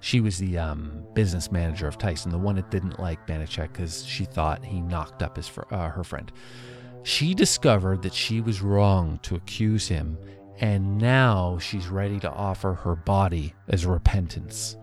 She 0.00 0.20
was 0.20 0.38
the 0.38 0.56
um, 0.58 1.04
business 1.14 1.50
manager 1.50 1.88
of 1.88 1.98
Tyson, 1.98 2.30
the 2.30 2.38
one 2.38 2.54
that 2.54 2.70
didn't 2.70 3.00
like 3.00 3.26
Banacek 3.26 3.72
because 3.72 4.06
she 4.06 4.24
thought 4.24 4.64
he 4.64 4.80
knocked 4.80 5.22
up 5.22 5.36
his 5.36 5.48
fr- 5.48 5.62
uh, 5.72 5.88
her 5.88 6.04
friend. 6.04 6.30
She 7.02 7.34
discovered 7.34 8.02
that 8.02 8.14
she 8.14 8.40
was 8.40 8.62
wrong 8.62 9.18
to 9.22 9.34
accuse 9.34 9.88
him, 9.88 10.16
and 10.60 10.98
now 10.98 11.58
she's 11.58 11.88
ready 11.88 12.20
to 12.20 12.30
offer 12.30 12.74
her 12.74 12.94
body 12.94 13.54
as 13.68 13.84
repentance. 13.86 14.76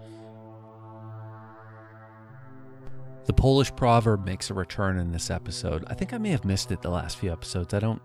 The 3.25 3.33
Polish 3.33 3.75
proverb 3.75 4.25
makes 4.25 4.49
a 4.49 4.53
return 4.53 4.97
in 4.99 5.11
this 5.11 5.31
episode. 5.31 5.83
I 5.87 5.95
think 5.95 6.13
I 6.13 6.17
may 6.17 6.29
have 6.29 6.45
missed 6.45 6.71
it 6.71 6.81
the 6.81 6.89
last 6.89 7.17
few 7.17 7.31
episodes. 7.31 7.73
I 7.73 7.79
don't 7.79 8.01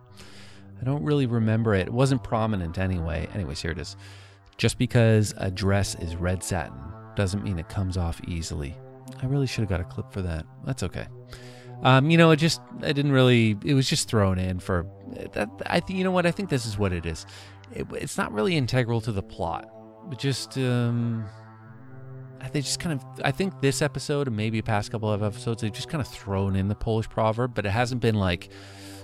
I 0.81 0.85
don't 0.85 1.05
really 1.05 1.27
remember 1.27 1.75
it. 1.75 1.89
It 1.89 1.93
wasn't 1.93 2.25
prominent 2.25 2.79
anyway. 2.79 3.29
Anyways, 3.35 3.61
here 3.61 3.71
it 3.71 3.79
is. 3.79 3.97
Just 4.57 4.79
because 4.79 5.35
a 5.37 5.51
dress 5.51 5.95
is 5.97 6.17
red 6.17 6.43
satin 6.43 6.79
doesn't 7.17 7.45
mean 7.45 7.59
it 7.59 7.69
comes 7.69 7.97
off 7.97 8.21
easily. 8.27 8.75
I 9.23 9.27
really 9.27 9.47
should 9.47 9.61
have 9.61 9.69
got 9.69 9.81
a 9.81 9.85
clip 9.85 10.11
for 10.11 10.23
that. 10.23 10.47
That's 10.65 10.83
okay. 10.83 11.07
Um, 11.83 12.11
you 12.11 12.17
know, 12.17 12.31
it 12.31 12.37
just 12.37 12.61
I 12.83 12.93
didn't 12.93 13.13
really. 13.13 13.59
It 13.65 13.75
was 13.75 13.89
just 13.89 14.09
thrown 14.09 14.39
in 14.39 14.59
for 14.59 14.87
that. 15.33 15.49
I 15.67 15.81
think 15.81 15.99
you 15.99 16.05
know 16.05 16.11
what 16.11 16.27
I 16.27 16.31
think 16.31 16.49
this 16.49 16.67
is 16.67 16.79
what 16.79 16.93
it 16.93 17.05
is. 17.05 17.27
It, 17.73 17.87
it's 17.93 18.17
not 18.17 18.33
really 18.33 18.57
integral 18.57 19.01
to 19.03 19.13
the 19.13 19.23
plot, 19.23 19.71
but 20.09 20.19
just 20.19 20.57
um, 20.59 21.27
they 22.49 22.61
just 22.61 22.81
kind 22.81 22.99
of. 22.99 23.05
I 23.25 23.31
think 23.31 23.61
this 23.61 23.83
episode 23.83 24.27
and 24.27 24.37
maybe 24.37 24.63
past 24.63 24.91
couple 24.91 25.13
of 25.13 25.23
episodes 25.23 25.63
they've 25.63 25.73
just 25.73 25.89
kind 25.89 26.01
of 26.01 26.09
thrown 26.09 26.57
in 26.57 26.69
the 26.69 26.75
Polish 26.75 27.09
proverb, 27.09 27.55
but 27.55 27.67
it 27.67 27.71
hasn't 27.71 28.01
been 28.01 28.15
like 28.15 28.51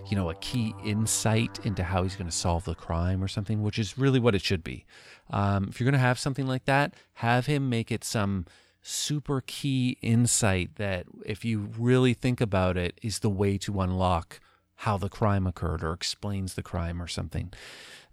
you 0.08 0.16
know 0.16 0.30
a 0.30 0.34
key 0.36 0.74
insight 0.84 1.64
into 1.64 1.82
how 1.82 2.02
he's 2.02 2.16
going 2.16 2.30
to 2.30 2.36
solve 2.36 2.64
the 2.64 2.74
crime 2.74 3.22
or 3.22 3.28
something, 3.28 3.62
which 3.62 3.78
is 3.78 3.98
really 3.98 4.20
what 4.20 4.34
it 4.34 4.42
should 4.42 4.64
be. 4.64 4.84
Um, 5.30 5.66
if 5.68 5.80
you're 5.80 5.86
going 5.86 6.00
to 6.00 6.06
have 6.06 6.18
something 6.18 6.46
like 6.46 6.64
that, 6.66 6.94
have 7.14 7.46
him 7.46 7.68
make 7.68 7.90
it 7.90 8.04
some 8.04 8.46
super 8.82 9.42
key 9.44 9.98
insight 10.00 10.76
that, 10.76 11.06
if 11.24 11.44
you 11.44 11.68
really 11.76 12.14
think 12.14 12.40
about 12.40 12.76
it, 12.76 12.98
is 13.02 13.18
the 13.18 13.30
way 13.30 13.58
to 13.58 13.80
unlock 13.80 14.38
how 14.80 14.96
the 14.96 15.08
crime 15.08 15.46
occurred 15.46 15.82
or 15.82 15.92
explains 15.92 16.54
the 16.54 16.62
crime 16.62 17.02
or 17.02 17.08
something. 17.08 17.52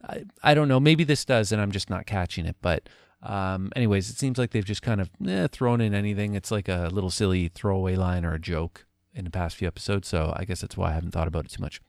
I, 0.03 0.24
I 0.42 0.53
don't 0.56 0.68
know. 0.68 0.80
Maybe 0.80 1.03
this 1.03 1.25
does, 1.25 1.51
and 1.51 1.62
I'm 1.62 1.72
just 1.72 1.92
not 1.92 2.08
catching 2.08 2.48
it. 2.48 2.56
But, 2.62 2.89
um, 3.24 3.72
anyways, 3.75 4.10
it 4.10 4.18
seems 4.18 4.38
like 4.38 4.51
they've 4.51 4.65
just 4.65 4.82
kind 4.82 5.00
of 5.00 5.10
eh, 5.25 5.48
thrown 5.48 5.82
in 5.82 5.94
anything. 5.94 6.36
It's 6.36 6.51
like 6.51 6.68
a 6.68 6.89
little 6.92 7.10
silly 7.10 7.48
throwaway 7.48 7.96
line 7.96 8.25
or 8.25 8.34
a 8.34 8.39
joke 8.39 8.86
in 9.13 9.24
the 9.24 9.32
past 9.32 9.56
few 9.56 9.68
episodes. 9.68 10.08
So 10.08 10.34
I 10.36 10.46
guess 10.46 10.62
that's 10.62 10.75
why 10.75 10.89
I 10.89 10.94
haven't 10.94 11.12
thought 11.12 11.27
about 11.27 11.46
it 11.46 11.51
too 11.51 11.62
much. 11.62 11.82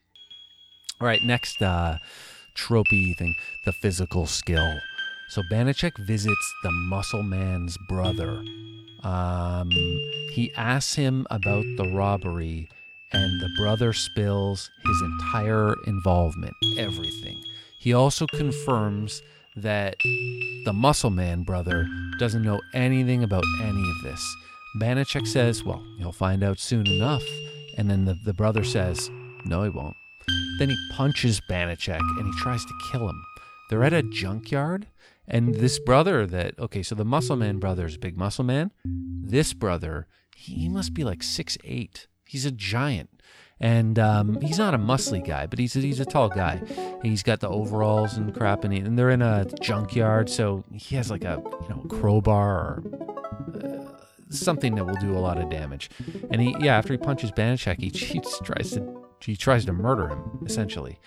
All 1.00 1.06
right, 1.08 1.20
next 1.24 1.60
uh, 1.60 1.98
tropey 2.56 3.16
thing 3.16 3.34
the 3.64 3.72
physical 3.82 4.26
skill. 4.26 4.78
So 5.30 5.42
Banacek 5.50 5.92
visits 6.06 6.54
the 6.62 6.70
muscle 6.70 7.22
man's 7.22 7.76
brother. 7.88 8.42
Um, 9.02 9.70
he 10.32 10.52
asks 10.56 10.94
him 10.94 11.26
about 11.30 11.64
the 11.76 11.90
robbery, 11.94 12.68
and 13.12 13.40
the 13.40 13.50
brother 13.58 13.92
spills 13.92 14.70
his 14.84 15.02
entire 15.02 15.74
involvement, 15.86 16.54
everything. 16.78 17.42
He 17.80 17.92
also 17.92 18.26
confirms 18.26 19.20
that 19.56 19.96
the 20.64 20.73
muscle 20.73 21.11
man 21.11 21.42
brother 21.42 21.87
doesn't 22.18 22.42
know 22.42 22.61
anything 22.75 23.23
about 23.23 23.44
any 23.61 23.82
of 23.82 24.02
this. 24.02 24.37
Banacek 24.80 25.26
says, 25.26 25.64
Well, 25.64 25.84
you'll 25.99 26.12
find 26.12 26.42
out 26.42 26.58
soon 26.58 26.87
enough. 26.87 27.23
And 27.76 27.90
then 27.90 28.04
the, 28.04 28.14
the 28.25 28.34
brother 28.34 28.64
says, 28.64 29.11
No, 29.44 29.62
he 29.62 29.70
won't. 29.70 29.96
Then 30.58 30.70
he 30.70 30.76
punches 30.92 31.40
Banacek 31.50 32.00
and 32.18 32.26
he 32.26 32.40
tries 32.40 32.64
to 32.64 32.75
kill 32.90 33.08
him. 33.08 33.23
They're 33.68 33.84
at 33.84 33.92
a 33.92 34.02
junkyard 34.02 34.87
and 35.26 35.54
this 35.54 35.78
brother 35.78 36.26
that 36.26 36.58
okay, 36.58 36.82
so 36.82 36.94
the 36.94 37.04
muscle 37.04 37.37
man 37.37 37.58
brother 37.58 37.87
is 37.87 37.96
big 37.96 38.16
muscle 38.16 38.44
man. 38.44 38.73
This 38.84 39.54
brother, 39.54 40.06
he 40.37 40.68
must 40.68 40.92
be 40.92 41.04
like 41.04 41.23
six 41.23 41.56
eight. 41.64 42.06
He's 42.34 42.44
a 42.44 42.50
giant. 42.50 43.10
And 43.60 43.96
um, 43.96 44.40
he's 44.40 44.58
not 44.58 44.74
a 44.74 44.78
muscly 44.78 45.24
guy, 45.24 45.46
but 45.46 45.60
he's 45.60 45.76
a, 45.76 45.78
he's 45.78 46.00
a 46.00 46.04
tall 46.04 46.28
guy. 46.28 46.60
He's 47.00 47.22
got 47.22 47.38
the 47.38 47.48
overalls 47.48 48.16
and 48.16 48.34
crap, 48.34 48.64
and, 48.64 48.74
he, 48.74 48.80
and 48.80 48.98
they're 48.98 49.10
in 49.10 49.22
a 49.22 49.44
junkyard, 49.60 50.28
so 50.28 50.64
he 50.72 50.96
has 50.96 51.12
like 51.12 51.22
a 51.22 51.40
you 51.62 51.68
know 51.68 51.82
crowbar 51.88 52.56
or 52.58 52.82
uh, 53.62 53.98
something 54.30 54.74
that 54.74 54.84
will 54.84 54.96
do 54.96 55.16
a 55.16 55.22
lot 55.22 55.38
of 55.38 55.48
damage. 55.48 55.90
And 56.32 56.42
he 56.42 56.56
yeah, 56.58 56.76
after 56.76 56.92
he 56.92 56.98
punches 56.98 57.30
Banacek, 57.30 57.78
he, 57.78 57.88
he 57.96 58.20
tries 58.42 58.72
to 58.72 59.06
he 59.20 59.36
tries 59.36 59.64
to 59.66 59.72
murder 59.72 60.08
him 60.08 60.42
essentially. 60.44 60.98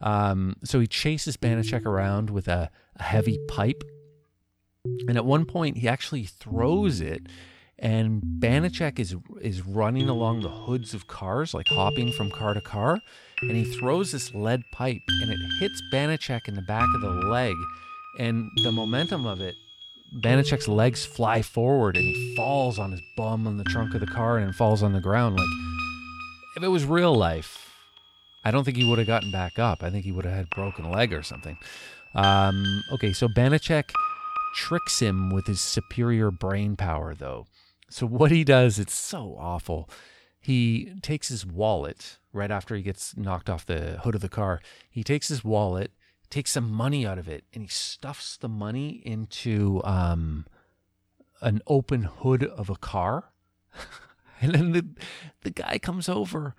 Um, 0.00 0.54
so 0.62 0.78
he 0.78 0.86
chases 0.86 1.36
Banacek 1.36 1.84
around 1.84 2.30
with 2.30 2.46
a, 2.46 2.70
a 2.94 3.02
heavy 3.02 3.40
pipe. 3.48 3.82
And 5.08 5.16
at 5.16 5.24
one 5.24 5.46
point, 5.46 5.78
he 5.78 5.88
actually 5.88 6.22
throws 6.22 7.00
it, 7.00 7.26
and 7.78 8.22
Banacek 8.22 8.98
is 8.98 9.14
is 9.40 9.62
running 9.62 10.08
along 10.08 10.40
the 10.40 10.48
hoods 10.50 10.94
of 10.94 11.06
cars, 11.06 11.52
like 11.52 11.68
hopping 11.68 12.12
from 12.12 12.30
car 12.30 12.54
to 12.54 12.60
car. 12.60 13.00
And 13.42 13.52
he 13.52 13.64
throws 13.64 14.12
this 14.12 14.34
lead 14.34 14.62
pipe, 14.72 15.02
and 15.08 15.30
it 15.30 15.38
hits 15.60 15.82
Banacek 15.92 16.48
in 16.48 16.54
the 16.54 16.62
back 16.62 16.88
of 16.94 17.02
the 17.02 17.10
leg. 17.10 17.54
And 18.18 18.48
the 18.64 18.72
momentum 18.72 19.26
of 19.26 19.42
it, 19.42 19.54
Banacek's 20.22 20.68
legs 20.68 21.04
fly 21.04 21.42
forward, 21.42 21.96
and 21.96 22.06
he 22.06 22.34
falls 22.34 22.78
on 22.78 22.92
his 22.92 23.02
bum 23.14 23.46
on 23.46 23.58
the 23.58 23.64
trunk 23.64 23.94
of 23.94 24.00
the 24.00 24.06
car, 24.06 24.38
and 24.38 24.54
falls 24.54 24.82
on 24.82 24.94
the 24.94 25.00
ground. 25.00 25.36
Like 25.36 25.48
if 26.56 26.62
it 26.62 26.68
was 26.68 26.86
real 26.86 27.14
life, 27.14 27.74
I 28.42 28.50
don't 28.50 28.64
think 28.64 28.78
he 28.78 28.88
would 28.88 28.98
have 28.98 29.06
gotten 29.06 29.30
back 29.30 29.58
up. 29.58 29.82
I 29.82 29.90
think 29.90 30.04
he 30.04 30.12
would 30.12 30.24
have 30.24 30.34
had 30.34 30.50
broken 30.50 30.90
leg 30.90 31.12
or 31.12 31.22
something. 31.22 31.58
Um, 32.14 32.82
okay, 32.92 33.12
so 33.12 33.28
Banacek 33.28 33.90
tricks 34.54 35.00
him 35.00 35.28
with 35.28 35.46
his 35.46 35.60
superior 35.60 36.30
brain 36.30 36.76
power, 36.76 37.14
though. 37.14 37.46
So 37.88 38.06
what 38.06 38.30
he 38.30 38.44
does, 38.44 38.78
it's 38.78 38.94
so 38.94 39.36
awful. 39.38 39.88
He 40.40 40.92
takes 41.02 41.28
his 41.28 41.46
wallet 41.46 42.18
right 42.32 42.50
after 42.50 42.74
he 42.74 42.82
gets 42.82 43.16
knocked 43.16 43.50
off 43.50 43.66
the 43.66 43.98
hood 44.02 44.14
of 44.14 44.20
the 44.20 44.28
car. 44.28 44.60
He 44.90 45.02
takes 45.02 45.28
his 45.28 45.44
wallet, 45.44 45.92
takes 46.30 46.52
some 46.52 46.70
money 46.70 47.06
out 47.06 47.18
of 47.18 47.28
it, 47.28 47.44
and 47.52 47.62
he 47.62 47.68
stuffs 47.68 48.36
the 48.36 48.48
money 48.48 49.02
into 49.04 49.80
um, 49.84 50.46
an 51.40 51.62
open 51.66 52.02
hood 52.02 52.44
of 52.44 52.70
a 52.70 52.76
car. 52.76 53.32
and 54.40 54.54
then 54.54 54.72
the 54.72 54.86
the 55.42 55.50
guy 55.50 55.78
comes 55.78 56.08
over 56.08 56.54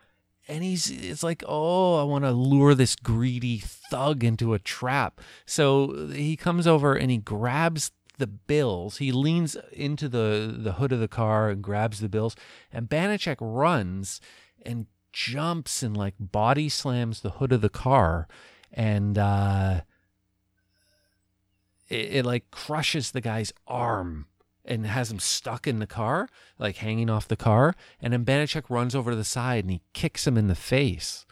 and 0.48 0.64
he's 0.64 0.90
it's 0.90 1.24
like 1.24 1.44
oh 1.48 2.00
i 2.00 2.04
want 2.04 2.24
to 2.24 2.32
lure 2.32 2.74
this 2.74 2.96
greedy 2.96 3.60
thug 3.60 4.24
into 4.24 4.54
a 4.54 4.60
trap 4.60 5.22
so 5.46 6.10
he 6.12 6.36
comes 6.36 6.66
over 6.66 6.96
and 6.96 7.12
he 7.12 7.18
grabs 7.18 7.92
the 8.18 8.28
bills 8.28 8.98
he 8.98 9.12
leans 9.12 9.56
into 9.72 10.10
the 10.10 10.56
the 10.58 10.74
hood 10.74 10.92
of 10.92 11.00
the 11.00 11.08
car 11.08 11.50
and 11.50 11.62
grabs 11.62 12.00
the 12.00 12.10
bills 12.10 12.36
and 12.72 12.90
banacek 12.90 13.38
runs 13.40 14.20
and 14.66 14.88
jumps 15.14 15.84
and 15.84 15.96
like 15.96 16.16
body 16.20 16.70
slams 16.70 17.22
the 17.22 17.32
hood 17.32 17.52
of 17.52 17.62
the 17.62 17.70
car 17.70 18.28
and 18.74 19.18
uh 19.18 19.82
it, 21.90 22.16
it 22.16 22.26
like 22.26 22.50
crushes 22.52 23.12
the 23.12 23.22
guy's 23.22 23.54
arm 23.68 24.28
and 24.66 24.86
has 24.86 25.10
him 25.10 25.20
stuck 25.20 25.66
in 25.66 25.80
the 25.80 25.88
car, 25.88 26.28
like 26.60 26.78
hanging 26.78 27.10
off 27.10 27.28
the 27.28 27.38
car. 27.38 27.74
And 28.02 28.12
then 28.12 28.26
Banacek 28.26 28.70
runs 28.70 28.94
over 28.94 29.12
to 29.12 29.18
the 29.18 29.24
side 29.24 29.64
and 29.64 29.72
he 29.72 29.82
kicks 29.94 30.28
him 30.28 30.38
in 30.38 30.48
the 30.48 30.56
face. 30.56 31.26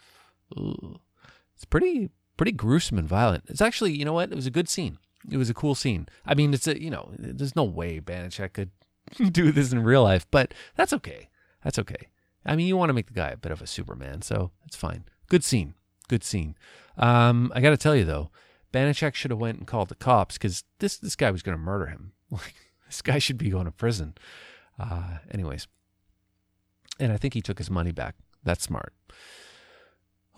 Ooh. 0.56 1.00
It's 1.54 1.64
pretty 1.64 2.10
pretty 2.36 2.52
gruesome 2.52 2.98
and 2.98 3.08
violent. 3.08 3.44
It's 3.48 3.60
actually, 3.60 3.92
you 3.92 4.04
know 4.04 4.12
what? 4.12 4.30
It 4.30 4.34
was 4.34 4.46
a 4.46 4.50
good 4.50 4.68
scene. 4.68 4.98
It 5.30 5.36
was 5.36 5.50
a 5.50 5.54
cool 5.54 5.74
scene. 5.74 6.08
I 6.24 6.34
mean, 6.34 6.54
it's 6.54 6.66
a 6.66 6.80
you 6.80 6.90
know, 6.90 7.10
there's 7.18 7.56
no 7.56 7.64
way 7.64 8.00
Banacek 8.00 8.52
could 8.52 8.70
do 9.32 9.52
this 9.52 9.72
in 9.72 9.82
real 9.82 10.02
life, 10.02 10.26
but 10.30 10.54
that's 10.74 10.92
okay. 10.92 11.28
That's 11.64 11.78
okay. 11.78 12.08
I 12.44 12.54
mean, 12.54 12.68
you 12.68 12.76
want 12.76 12.90
to 12.90 12.94
make 12.94 13.06
the 13.06 13.12
guy 13.12 13.30
a 13.30 13.36
bit 13.36 13.52
of 13.52 13.60
a 13.60 13.66
Superman, 13.66 14.22
so 14.22 14.52
it's 14.64 14.76
fine. 14.76 15.04
Good 15.28 15.42
scene. 15.42 15.74
Good 16.08 16.22
scene. 16.22 16.56
Um, 16.96 17.50
I 17.54 17.60
got 17.60 17.70
to 17.70 17.76
tell 17.76 17.96
you 17.96 18.04
though, 18.04 18.30
Banacek 18.72 19.14
should 19.14 19.30
have 19.30 19.40
went 19.40 19.58
and 19.58 19.66
called 19.66 19.88
the 19.88 19.94
cops 19.94 20.38
because 20.38 20.64
this 20.78 20.96
this 20.96 21.16
guy 21.16 21.30
was 21.30 21.42
going 21.42 21.56
to 21.56 21.62
murder 21.62 21.86
him. 21.86 22.12
Like 22.30 22.54
this 22.86 23.02
guy 23.02 23.18
should 23.18 23.38
be 23.38 23.50
going 23.50 23.66
to 23.66 23.70
prison. 23.70 24.14
Uh, 24.78 25.18
anyways, 25.30 25.68
and 26.98 27.12
I 27.12 27.16
think 27.16 27.34
he 27.34 27.40
took 27.40 27.58
his 27.58 27.70
money 27.70 27.92
back. 27.92 28.16
That's 28.42 28.64
smart. 28.64 28.92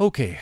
Okay, 0.01 0.39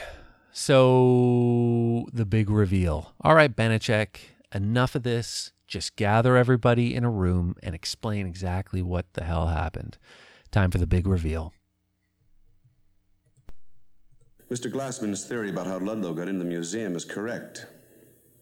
so 0.53 2.07
the 2.13 2.27
big 2.27 2.51
reveal. 2.51 3.15
All 3.21 3.35
right, 3.35 3.55
Banacek, 3.55 4.19
enough 4.55 4.95
of 4.95 5.03
this. 5.03 5.53
Just 5.67 5.97
gather 5.97 6.37
everybody 6.37 6.95
in 6.95 7.05
a 7.05 7.11
room 7.11 7.55
and 7.63 7.75
explain 7.75 8.27
exactly 8.27 8.83
what 8.83 9.13
the 9.15 9.25
hell 9.25 9.49
happened. 9.49 9.99
Time 10.51 10.71
for 10.71 10.79
the 10.79 10.87
big 10.87 11.07
reveal. 11.07 11.53
Mr. 14.51 14.71
Glassman's 14.71 15.25
theory 15.25 15.51
about 15.51 15.67
how 15.67 15.79
Ludlow 15.79 16.15
got 16.15 16.29
into 16.29 16.39
the 16.39 16.49
museum 16.49 16.95
is 16.95 17.05
correct. 17.05 17.67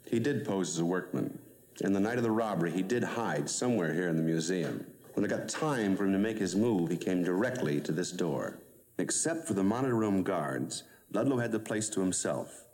He 0.06 0.18
did 0.18 0.44
pose 0.44 0.68
as 0.68 0.78
a 0.78 0.84
workman. 0.84 1.38
And 1.82 1.96
the 1.96 2.00
night 2.00 2.18
of 2.18 2.22
the 2.22 2.30
robbery, 2.30 2.70
he 2.70 2.82
did 2.82 3.02
hide 3.02 3.48
somewhere 3.48 3.94
here 3.94 4.08
in 4.08 4.16
the 4.16 4.22
museum. 4.22 4.86
When 5.14 5.24
it 5.24 5.28
got 5.28 5.48
time 5.48 5.96
for 5.96 6.04
him 6.04 6.12
to 6.12 6.18
make 6.18 6.38
his 6.38 6.54
move, 6.54 6.90
he 6.90 6.96
came 6.96 7.24
directly 7.24 7.80
to 7.80 7.92
this 7.92 8.12
door. 8.12 8.58
Except 8.98 9.46
for 9.46 9.54
the 9.54 9.64
monitor 9.64 9.94
room 9.94 10.22
guards, 10.22 10.84
Ludlow 11.12 11.38
had 11.38 11.52
the 11.52 11.58
place 11.58 11.88
to 11.90 12.00
himself. 12.00 12.64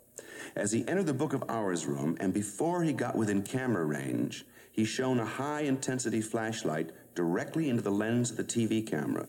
As 0.55 0.71
he 0.71 0.87
entered 0.87 1.05
the 1.05 1.13
Book 1.13 1.33
of 1.33 1.43
Hours 1.47 1.85
room, 1.85 2.17
and 2.19 2.33
before 2.33 2.83
he 2.83 2.91
got 2.91 3.15
within 3.15 3.41
camera 3.41 3.85
range, 3.85 4.45
he 4.71 4.83
shone 4.83 5.19
a 5.19 5.25
high 5.25 5.61
intensity 5.61 6.21
flashlight 6.21 6.91
directly 7.15 7.69
into 7.69 7.81
the 7.81 7.91
lens 7.91 8.31
of 8.31 8.37
the 8.37 8.43
TV 8.43 8.85
camera. 8.85 9.27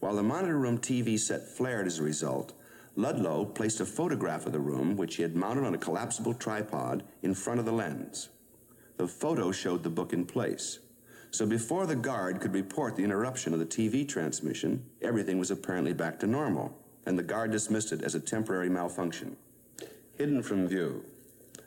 While 0.00 0.16
the 0.16 0.22
monitor 0.22 0.58
room 0.58 0.78
TV 0.78 1.18
set 1.18 1.48
flared 1.48 1.86
as 1.86 1.98
a 1.98 2.02
result, 2.02 2.52
Ludlow 2.96 3.46
placed 3.46 3.80
a 3.80 3.86
photograph 3.86 4.46
of 4.46 4.52
the 4.52 4.60
room, 4.60 4.96
which 4.96 5.16
he 5.16 5.22
had 5.22 5.34
mounted 5.34 5.64
on 5.64 5.74
a 5.74 5.78
collapsible 5.78 6.34
tripod, 6.34 7.04
in 7.22 7.34
front 7.34 7.58
of 7.58 7.66
the 7.66 7.72
lens. 7.72 8.28
The 8.98 9.08
photo 9.08 9.50
showed 9.50 9.82
the 9.82 9.90
book 9.90 10.12
in 10.12 10.26
place. 10.26 10.78
So 11.30 11.46
before 11.46 11.86
the 11.86 11.96
guard 11.96 12.40
could 12.40 12.54
report 12.54 12.94
the 12.94 13.02
interruption 13.02 13.52
of 13.52 13.58
the 13.58 13.66
TV 13.66 14.08
transmission, 14.08 14.84
everything 15.02 15.38
was 15.38 15.50
apparently 15.50 15.92
back 15.92 16.20
to 16.20 16.26
normal, 16.26 16.78
and 17.06 17.18
the 17.18 17.22
guard 17.22 17.50
dismissed 17.50 17.92
it 17.92 18.02
as 18.02 18.14
a 18.14 18.20
temporary 18.20 18.68
malfunction. 18.68 19.36
Hidden 20.16 20.44
from 20.44 20.68
view, 20.68 21.04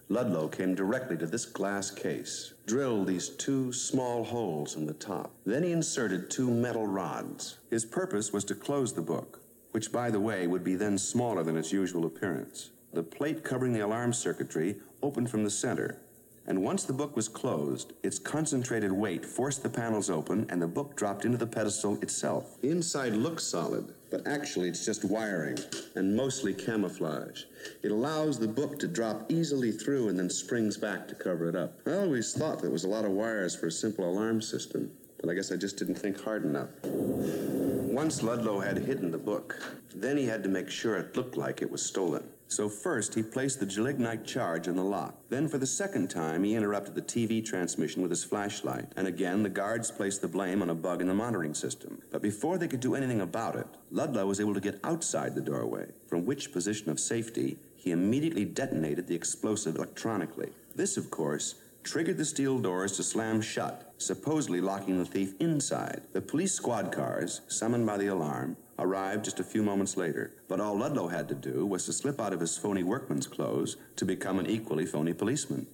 Ludlow 0.07 0.47
came 0.47 0.73
directly 0.73 1.17
to 1.17 1.25
this 1.25 1.45
glass 1.45 1.91
case, 1.91 2.53
drilled 2.65 3.07
these 3.07 3.27
two 3.27 3.73
small 3.73 4.23
holes 4.23 4.77
in 4.77 4.85
the 4.85 4.93
top. 4.93 5.33
Then 5.45 5.63
he 5.63 5.73
inserted 5.73 6.29
two 6.29 6.49
metal 6.49 6.87
rods. 6.87 7.57
His 7.69 7.83
purpose 7.83 8.31
was 8.31 8.45
to 8.45 8.55
close 8.55 8.93
the 8.93 9.01
book, 9.01 9.41
which, 9.71 9.91
by 9.91 10.09
the 10.09 10.21
way, 10.21 10.47
would 10.47 10.63
be 10.63 10.75
then 10.75 10.97
smaller 10.97 11.43
than 11.43 11.57
its 11.57 11.73
usual 11.73 12.05
appearance. 12.05 12.69
The 12.93 13.03
plate 13.03 13.43
covering 13.43 13.73
the 13.73 13.81
alarm 13.81 14.13
circuitry 14.13 14.77
opened 15.03 15.29
from 15.29 15.43
the 15.43 15.49
center, 15.49 15.99
and 16.47 16.63
once 16.63 16.85
the 16.85 16.93
book 16.93 17.15
was 17.15 17.27
closed, 17.27 17.93
its 18.03 18.17
concentrated 18.17 18.91
weight 18.91 19.25
forced 19.25 19.63
the 19.63 19.69
panels 19.69 20.09
open 20.09 20.45
and 20.49 20.61
the 20.61 20.67
book 20.67 20.95
dropped 20.95 21.25
into 21.25 21.37
the 21.37 21.45
pedestal 21.45 22.01
itself. 22.01 22.57
Inside 22.63 23.13
looks 23.13 23.43
solid, 23.43 23.93
but 24.09 24.25
actually 24.25 24.69
it's 24.69 24.85
just 24.85 25.03
wiring 25.03 25.57
and 25.95 26.15
mostly 26.15 26.53
camouflage. 26.53 27.43
It 27.83 27.91
allows 27.91 28.39
the 28.39 28.47
book 28.47 28.79
to 28.79 28.87
drop 28.87 29.29
easily 29.29 29.73
through 29.73 30.07
and 30.07 30.17
then 30.17 30.29
springs 30.29 30.77
back 30.77 31.07
to 31.09 31.15
cover 31.15 31.49
it 31.49 31.55
up. 31.55 31.79
I 31.85 31.93
always 31.93 32.33
thought 32.33 32.61
there 32.61 32.71
was 32.71 32.85
a 32.85 32.89
lot 32.89 33.03
of 33.03 33.11
wires 33.11 33.55
for 33.55 33.67
a 33.67 33.71
simple 33.71 34.09
alarm 34.09 34.41
system, 34.41 34.91
but 35.19 35.29
I 35.29 35.33
guess 35.33 35.51
I 35.51 35.57
just 35.57 35.77
didn't 35.77 35.95
think 35.95 36.21
hard 36.21 36.45
enough. 36.45 36.69
Once 36.83 38.23
Ludlow 38.23 38.61
had 38.61 38.77
hidden 38.77 39.11
the 39.11 39.17
book, 39.17 39.59
then 39.93 40.15
he 40.15 40.25
had 40.25 40.43
to 40.43 40.49
make 40.49 40.69
sure 40.69 40.95
it 40.95 41.17
looked 41.17 41.35
like 41.35 41.61
it 41.61 41.69
was 41.69 41.83
stolen. 41.83 42.23
So 42.49 42.69
first, 42.69 43.13
he 43.13 43.23
placed 43.23 43.59
the 43.59 43.65
gelignite 43.65 44.25
charge 44.25 44.67
in 44.67 44.75
the 44.75 44.83
lock. 44.83 45.15
Then, 45.29 45.47
for 45.47 45.57
the 45.57 45.67
second 45.67 46.09
time, 46.09 46.43
he 46.43 46.55
interrupted 46.55 46.95
the 46.95 47.01
TV 47.01 47.45
transmission 47.45 48.01
with 48.01 48.11
his 48.11 48.23
flashlight. 48.23 48.85
And 48.95 49.05
again, 49.05 49.43
the 49.43 49.49
guards 49.49 49.91
placed 49.91 50.21
the 50.21 50.29
blame 50.29 50.61
on 50.61 50.69
a 50.69 50.75
bug 50.75 51.01
in 51.01 51.07
the 51.07 51.13
monitoring 51.13 51.53
system. 51.53 52.01
But 52.09 52.21
before 52.21 52.57
they 52.57 52.67
could 52.67 52.79
do 52.79 52.95
anything 52.95 53.21
about 53.21 53.55
it, 53.55 53.67
Ludlow 53.91 54.25
was 54.25 54.39
able 54.39 54.53
to 54.53 54.61
get 54.61 54.79
outside 54.83 55.35
the 55.35 55.41
doorway, 55.41 55.87
from 56.07 56.25
which 56.25 56.53
position 56.53 56.89
of 56.89 56.99
safety 56.99 57.57
he 57.75 57.91
immediately 57.91 58.45
detonated 58.45 59.07
the 59.07 59.15
explosive 59.15 59.75
electronically. 59.75 60.49
This, 60.73 60.95
of 60.95 61.11
course, 61.11 61.55
triggered 61.83 62.17
the 62.17 62.25
steel 62.25 62.59
doors 62.59 62.97
to 62.97 63.03
slam 63.03 63.41
shut, 63.41 63.93
supposedly 63.97 64.61
locking 64.61 64.97
the 64.99 65.05
thief 65.05 65.33
inside. 65.39 66.01
The 66.13 66.21
police 66.21 66.53
squad 66.53 66.91
cars, 66.91 67.41
summoned 67.47 67.85
by 67.85 67.97
the 67.97 68.07
alarm, 68.07 68.57
arrived 68.79 69.25
just 69.25 69.39
a 69.39 69.43
few 69.43 69.63
moments 69.63 69.97
later. 69.97 70.33
But 70.47 70.59
all 70.59 70.77
Ludlow 70.77 71.07
had 71.07 71.27
to 71.29 71.35
do 71.35 71.65
was 71.65 71.85
to 71.85 71.93
slip 71.93 72.19
out 72.19 72.33
of 72.33 72.39
his 72.39 72.57
phony 72.57 72.83
workman's 72.83 73.27
clothes 73.27 73.77
to 73.95 74.05
become 74.05 74.39
an 74.39 74.47
equally 74.47 74.85
phony 74.85 75.13
policeman. 75.13 75.67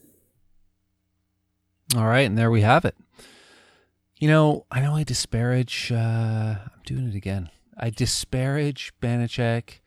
All 1.95 2.07
right, 2.07 2.21
and 2.25 2.37
there 2.37 2.49
we 2.49 2.61
have 2.61 2.85
it. 2.85 2.95
You 4.17 4.29
know, 4.29 4.65
I 4.71 4.79
know 4.79 4.95
I 4.95 5.03
disparage, 5.03 5.91
uh, 5.91 5.95
I'm 5.95 6.81
doing 6.85 7.07
it 7.07 7.15
again. 7.15 7.49
I 7.77 7.89
disparage 7.89 8.93
Banacek, 9.01 9.79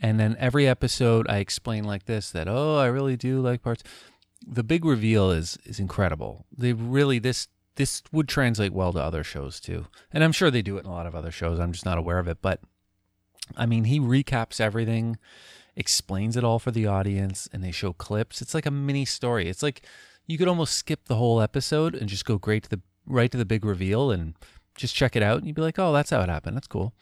and 0.00 0.18
then 0.18 0.36
every 0.38 0.66
episode 0.66 1.28
I 1.28 1.38
explain 1.38 1.84
like 1.84 2.06
this 2.06 2.30
that, 2.30 2.48
oh, 2.48 2.76
I 2.76 2.86
really 2.86 3.16
do 3.16 3.40
like 3.40 3.62
parts. 3.62 3.82
The 4.46 4.64
big 4.64 4.84
reveal 4.84 5.30
is 5.30 5.58
is 5.64 5.78
incredible. 5.78 6.46
They 6.56 6.72
really, 6.72 7.18
this 7.18 7.48
this 7.78 8.02
would 8.10 8.28
translate 8.28 8.72
well 8.72 8.92
to 8.92 9.00
other 9.00 9.22
shows 9.22 9.60
too. 9.60 9.86
And 10.12 10.24
I'm 10.24 10.32
sure 10.32 10.50
they 10.50 10.62
do 10.62 10.76
it 10.76 10.80
in 10.80 10.86
a 10.86 10.92
lot 10.92 11.06
of 11.06 11.14
other 11.14 11.30
shows. 11.30 11.60
I'm 11.60 11.72
just 11.72 11.86
not 11.86 11.96
aware 11.96 12.18
of 12.18 12.26
it. 12.26 12.38
But 12.42 12.60
I 13.56 13.66
mean, 13.66 13.84
he 13.84 14.00
recaps 14.00 14.60
everything, 14.60 15.16
explains 15.76 16.36
it 16.36 16.42
all 16.42 16.58
for 16.58 16.72
the 16.72 16.88
audience, 16.88 17.48
and 17.52 17.62
they 17.62 17.70
show 17.70 17.92
clips. 17.92 18.42
It's 18.42 18.52
like 18.52 18.66
a 18.66 18.70
mini 18.72 19.04
story. 19.04 19.48
It's 19.48 19.62
like 19.62 19.86
you 20.26 20.36
could 20.36 20.48
almost 20.48 20.74
skip 20.74 21.04
the 21.04 21.14
whole 21.14 21.40
episode 21.40 21.94
and 21.94 22.08
just 22.08 22.24
go 22.24 22.36
great 22.36 22.64
to 22.64 22.70
the 22.70 22.80
right 23.06 23.30
to 23.30 23.38
the 23.38 23.44
big 23.44 23.64
reveal 23.64 24.10
and 24.10 24.34
just 24.74 24.94
check 24.94 25.14
it 25.14 25.22
out 25.22 25.38
and 25.38 25.46
you'd 25.46 25.56
be 25.56 25.62
like, 25.62 25.78
oh, 25.78 25.92
that's 25.92 26.10
how 26.10 26.20
it 26.20 26.28
happened. 26.28 26.56
That's 26.56 26.66
cool. 26.66 26.92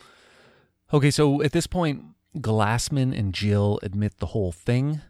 Okay, 0.93 1.11
so 1.11 1.43
at 1.43 1.53
this 1.53 1.67
point, 1.67 2.05
Glassman 2.37 3.19
and 3.19 3.33
Jill 3.33 3.81
admit 3.83 4.19
the 4.19 4.27
whole 4.27 4.53
thing, 4.53 5.01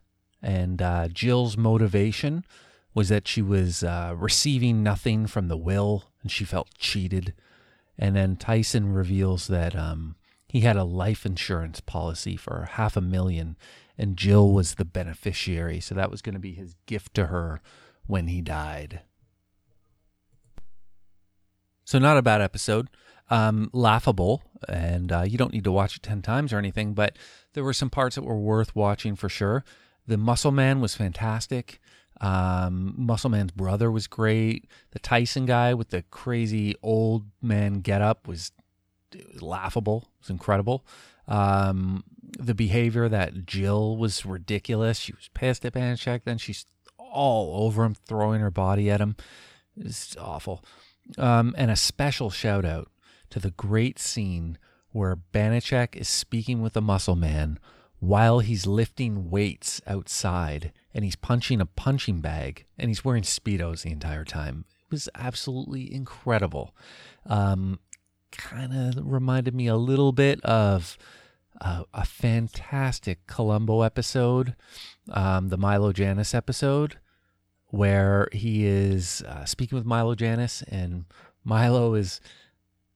and 0.41 0.81
uh, 0.81 1.09
Jill's 1.09 1.57
motivation 1.57 2.45
was 2.97 3.11
that 3.11 3.29
she 3.29 3.43
was 3.43 3.85
uh, 3.85 4.15
receiving 4.17 4.83
nothing 4.83 5.27
from 5.27 5.49
the 5.49 5.57
will 5.57 6.05
and 6.23 6.33
she 6.33 6.45
felt 6.45 6.71
cheated. 6.79 7.35
And 7.99 8.17
then 8.17 8.37
Tyson 8.37 8.91
reveals 8.91 9.49
that 9.49 9.77
um, 9.77 10.17
he 10.49 10.61
had 10.61 10.77
a 10.77 10.85
life 10.85 11.27
insurance 11.27 11.81
policy 11.81 12.39
for 12.39 12.71
half 12.73 12.97
a 12.97 13.03
million 13.03 13.59
and 13.99 14.17
Jill 14.17 14.51
was 14.51 14.77
the 14.77 14.87
beneficiary. 14.87 15.79
So 15.79 15.95
that 15.95 16.11
was 16.11 16.23
going 16.23 16.37
to 16.37 16.41
be 16.41 16.55
his 16.55 16.75
gift 16.87 17.13
to 17.15 17.27
her 17.27 17.61
when 18.07 18.29
he 18.29 18.41
died. 18.41 19.03
So, 21.85 21.99
not 21.99 22.17
a 22.17 22.23
bad 22.23 22.41
episode. 22.41 22.89
Um, 23.29 23.71
laughable, 23.73 24.43
and 24.69 25.13
uh, 25.13 25.23
you 25.23 25.37
don't 25.37 25.53
need 25.53 25.65
to 25.65 25.73
watch 25.73 25.97
it 25.97 26.03
10 26.03 26.23
times 26.23 26.53
or 26.53 26.59
anything, 26.59 26.95
but 26.95 27.17
there 27.53 27.63
were 27.63 27.73
some 27.73 27.91
parts 27.91 28.17
that 28.17 28.25
were 28.25 28.39
worth 28.39 28.75
watching 28.75 29.17
for 29.17 29.29
sure. 29.29 29.65
The 30.07 30.17
Muscle 30.17 30.53
Man 30.53 30.81
was 30.81 30.95
fantastic. 30.95 31.81
Um, 32.21 32.95
Muscle 32.97 33.31
Man's 33.31 33.53
brother 33.53 33.91
was 33.91 34.07
great. 34.07 34.69
The 34.93 34.99
Tyson 34.99 35.47
guy 35.47 35.75
with 35.75 35.91
the 35.91 36.03
crazy 36.11 36.75
old 36.83 37.27
man 37.43 37.81
getup 37.81 38.27
was, 38.27 38.53
was 39.33 39.43
laughable. 39.43 40.09
It 40.15 40.23
was 40.23 40.31
incredible. 40.31 40.87
Um, 41.29 42.05
the 42.39 42.55
behavior 42.55 43.09
that 43.09 43.47
Jill 43.47 43.97
was 43.97 44.25
ridiculous. 44.25 44.99
She 44.99 45.13
was 45.13 45.29
pissed 45.35 45.65
at 45.65 45.75
Banacek. 45.75 46.23
Then 46.25 46.39
she's 46.39 46.67
all 46.99 47.67
over 47.67 47.85
him, 47.85 47.95
throwing 47.95 48.41
her 48.41 48.51
body 48.51 48.91
at 48.91 49.01
him. 49.01 49.17
It's 49.77 50.17
awful. 50.17 50.65
Um, 51.19 51.55
and 51.57 51.71
a 51.71 51.77
special 51.77 52.31
shout 52.31 52.65
out 52.65 52.91
to 53.31 53.39
the 53.39 53.51
great 53.51 53.99
scene 53.99 54.59
where 54.91 55.17
Banacek 55.17 55.95
is 55.95 56.09
speaking 56.09 56.63
with 56.63 56.73
the 56.73 56.81
muscle 56.81 57.17
man 57.17 57.59
while 57.99 58.41
he's 58.41 58.67
lifting 58.67 59.31
weights 59.31 59.81
outside 59.87 60.73
and 60.97 61.05
he's 61.05 61.15
punching 61.15 61.61
a 61.61 61.67
punching 61.67 62.23
bag 62.23 62.65
and 62.79 62.89
he's 62.89 63.05
wearing 63.05 63.23
Speedos 63.23 63.83
the 63.83 63.93
entire 63.93 64.25
time. 64.25 64.65
It 64.87 64.91
was 64.91 65.11
absolutely 65.15 65.93
incredible. 65.93 66.75
Um, 67.27 67.81
kind 68.33 68.73
of 68.73 69.05
reminded 69.05 69.55
me 69.55 69.67
a 69.67 69.77
little 69.77 70.13
bit 70.13 70.43
of 70.43 70.97
uh, 71.61 71.83
a 71.93 72.07
fantastic 72.07 73.27
Columbo 73.27 73.83
episode, 73.83 74.57
um, 75.13 75.51
the 75.51 75.59
Milo 75.59 75.93
Janus 75.93 76.35
episode, 76.35 76.99
where 77.67 78.29
he 78.33 78.65
is 78.65 79.23
uh, 79.29 79.45
speaking 79.45 79.77
with 79.77 79.85
Milo 79.85 80.15
Janus, 80.15 80.63
and 80.63 81.05
Milo 81.45 81.93
is 81.93 82.23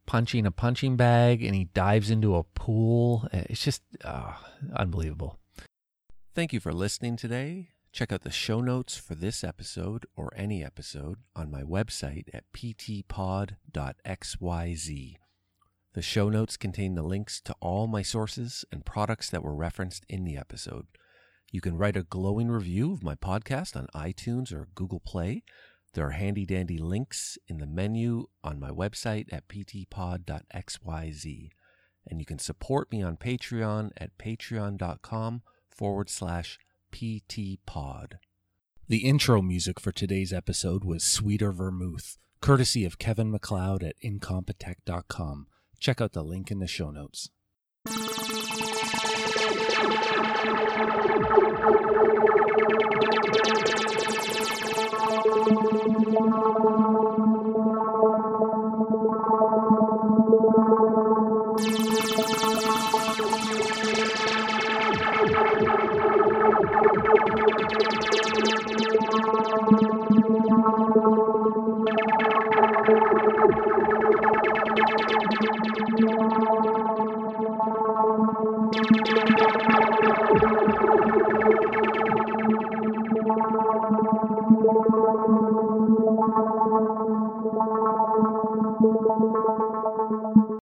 punching 0.07 0.47
a 0.47 0.51
punching 0.51 0.97
bag 0.97 1.45
and 1.45 1.55
he 1.55 1.65
dives 1.65 2.11
into 2.11 2.35
a 2.35 2.45
pool. 2.45 3.29
It's 3.31 3.63
just 3.63 3.83
uh, 4.03 4.33
unbelievable. 4.75 5.39
Thank 6.35 6.55
you 6.55 6.61
for 6.61 6.73
listening 6.73 7.17
today. 7.17 7.69
Check 7.93 8.13
out 8.13 8.23
the 8.23 8.31
show 8.31 8.61
notes 8.61 8.97
for 8.97 9.17
this 9.17 9.43
episode 9.43 10.07
or 10.17 10.33
any 10.37 10.65
episode 10.65 11.19
on 11.35 11.51
my 11.51 11.63
website 11.63 12.29
at 12.33 12.45
ptpod.xyz. 12.53 13.57
The 15.93 16.03
show 16.03 16.29
notes 16.29 16.57
contain 16.57 16.95
the 16.95 17.03
links 17.03 17.41
to 17.41 17.53
all 17.61 17.89
my 17.89 18.03
sources 18.03 18.65
and 18.71 18.87
products 18.87 19.29
that 19.31 19.43
were 19.43 19.57
referenced 19.57 20.07
in 20.09 20.23
the 20.23 20.37
episode. 20.37 20.87
You 21.51 21.61
can 21.61 21.77
write 21.77 21.97
a 21.97 22.05
glowing 22.05 22.49
review 22.49 22.93
of 22.93 23.03
my 23.03 23.17
podcast 23.17 23.75
on 23.75 23.89
iTunes 23.93 24.53
or 24.53 24.69
Google 24.77 25.01
Play. 25.01 25.43
There 25.95 26.07
are 26.07 26.13
handy 26.13 26.47
dandy 26.47 26.79
links 26.79 27.39
in 27.49 27.59
the 27.59 27.67
menu 27.67 28.27
on 28.45 28.61
my 28.61 28.71
website 28.71 29.27
at 29.33 29.49
ptpod.xyz. 29.49 31.49
And 32.07 32.21
you 32.21 32.25
can 32.25 32.39
support 32.39 32.93
me 32.93 33.03
on 33.03 33.17
Patreon 33.17 33.91
at 33.97 34.17
patreon.com 34.17 35.43
forward 35.69 36.09
slash 36.09 36.61
ptpod. 36.91 38.15
The 38.89 38.99
intro 38.99 39.41
music 39.41 39.79
for 39.79 39.93
today's 39.93 40.33
episode 40.33 40.85
was 40.85 41.05
Sweeter 41.05 41.53
Vermouth, 41.53 42.19
courtesy 42.41 42.85
of 42.85 42.99
Kevin 42.99 43.31
MacLeod 43.31 43.83
at 43.83 44.01
incompetech.com. 44.03 45.47
Check 45.79 46.01
out 46.01 46.13
the 46.13 46.25
link 46.25 46.51
in 46.51 46.59
the 46.59 46.67
show 46.67 46.91
notes. 46.91 47.31